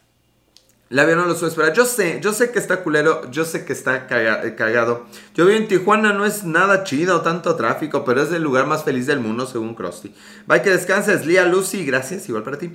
La 0.89 1.03
vida 1.03 1.15
no 1.15 1.25
lo 1.25 1.33
suele 1.35 1.49
esperar. 1.49 1.73
Yo 1.73 1.85
sé, 1.85 2.19
yo 2.21 2.31
sé 2.31 2.51
que 2.51 2.59
está 2.59 2.83
culero, 2.83 3.29
yo 3.31 3.43
sé 3.43 3.65
que 3.65 3.73
está 3.73 4.07
caga- 4.07 4.43
eh, 4.45 4.55
cagado. 4.55 5.07
Yo 5.33 5.45
vivo 5.45 5.57
en 5.57 5.67
Tijuana, 5.67 6.13
no 6.13 6.25
es 6.25 6.43
nada 6.43 6.83
chido, 6.83 7.21
tanto 7.21 7.55
tráfico, 7.55 8.05
pero 8.05 8.21
es 8.21 8.31
el 8.31 8.43
lugar 8.43 8.67
más 8.67 8.83
feliz 8.83 9.07
del 9.07 9.19
mundo 9.19 9.47
según 9.47 9.73
Krusty. 9.75 10.13
Bye, 10.47 10.61
que 10.61 10.69
descanses, 10.69 11.25
Lía 11.25 11.45
Lucy, 11.45 11.85
gracias, 11.85 12.29
igual 12.29 12.43
para 12.43 12.59
ti. 12.59 12.71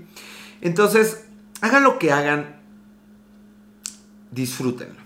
Entonces, 0.60 1.24
hagan 1.60 1.84
lo 1.84 1.98
que 2.00 2.10
hagan, 2.12 2.59
disfrútenlo. 4.30 5.00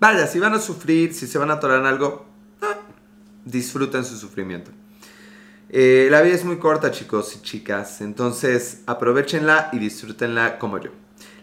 Vaya, 0.00 0.26
si 0.26 0.38
van 0.38 0.54
a 0.54 0.60
sufrir, 0.60 1.12
si 1.12 1.26
se 1.26 1.38
van 1.38 1.50
a 1.50 1.54
atorar 1.54 1.80
en 1.80 1.86
algo, 1.86 2.26
ah, 2.62 2.76
disfruten 3.44 4.04
su 4.04 4.16
sufrimiento. 4.16 4.70
Eh, 5.70 6.08
la 6.10 6.22
vida 6.22 6.34
es 6.34 6.44
muy 6.44 6.58
corta, 6.58 6.90
chicos 6.90 7.36
y 7.36 7.42
chicas. 7.42 8.00
Entonces, 8.00 8.82
aprovechenla 8.86 9.70
y 9.72 9.78
disfrútenla 9.78 10.58
como 10.58 10.78
yo. 10.78 10.90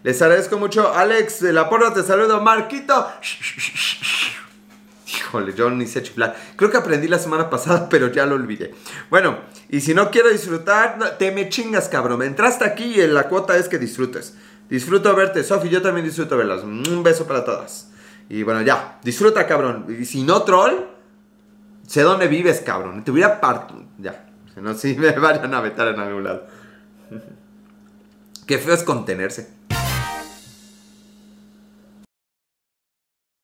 Les 0.03 0.21
agradezco 0.21 0.57
mucho. 0.57 0.93
Alex 0.93 1.41
de 1.41 1.53
la 1.53 1.69
porra, 1.69 1.93
te 1.93 2.03
saludo. 2.03 2.41
Marquito. 2.41 3.07
Híjole, 5.07 5.53
yo 5.53 5.69
ni 5.69 5.85
sé 5.85 6.01
chiflar. 6.01 6.35
Creo 6.55 6.71
que 6.71 6.77
aprendí 6.77 7.07
la 7.07 7.19
semana 7.19 7.49
pasada, 7.49 7.89
pero 7.89 8.11
ya 8.11 8.25
lo 8.25 8.35
olvidé. 8.35 8.73
Bueno, 9.09 9.39
y 9.69 9.81
si 9.81 9.93
no 9.93 10.11
quiero 10.11 10.29
disfrutar, 10.29 11.17
te 11.17 11.31
me 11.31 11.49
chingas, 11.49 11.89
cabrón. 11.89 12.21
Entraste 12.23 12.65
aquí 12.65 12.99
y 12.99 13.07
la 13.07 13.27
cuota 13.27 13.57
es 13.57 13.67
que 13.67 13.77
disfrutes. 13.77 14.35
Disfruto 14.69 15.15
verte, 15.15 15.43
Sofi, 15.43 15.69
yo 15.69 15.81
también 15.81 16.05
disfruto 16.05 16.37
verlas. 16.37 16.63
Un 16.63 17.03
beso 17.03 17.27
para 17.27 17.43
todas. 17.45 17.91
Y 18.29 18.43
bueno, 18.43 18.61
ya, 18.61 18.99
disfruta, 19.03 19.45
cabrón. 19.45 19.85
Y 19.99 20.05
si 20.05 20.23
no, 20.23 20.41
troll, 20.43 20.73
sé 21.85 22.01
dónde 22.01 22.27
vives, 22.27 22.61
cabrón. 22.61 23.03
Te 23.03 23.11
hubiera 23.11 23.39
parto. 23.39 23.83
Ya, 23.99 24.25
si 24.53 24.61
no, 24.61 24.73
si 24.73 24.95
me 24.97 25.11
vayan 25.11 25.53
a 25.53 25.61
vetar 25.61 25.89
en 25.89 25.99
algún 25.99 26.23
lado. 26.23 26.47
Qué 28.47 28.57
feo 28.57 28.73
es 28.73 28.83
contenerse. 28.83 29.54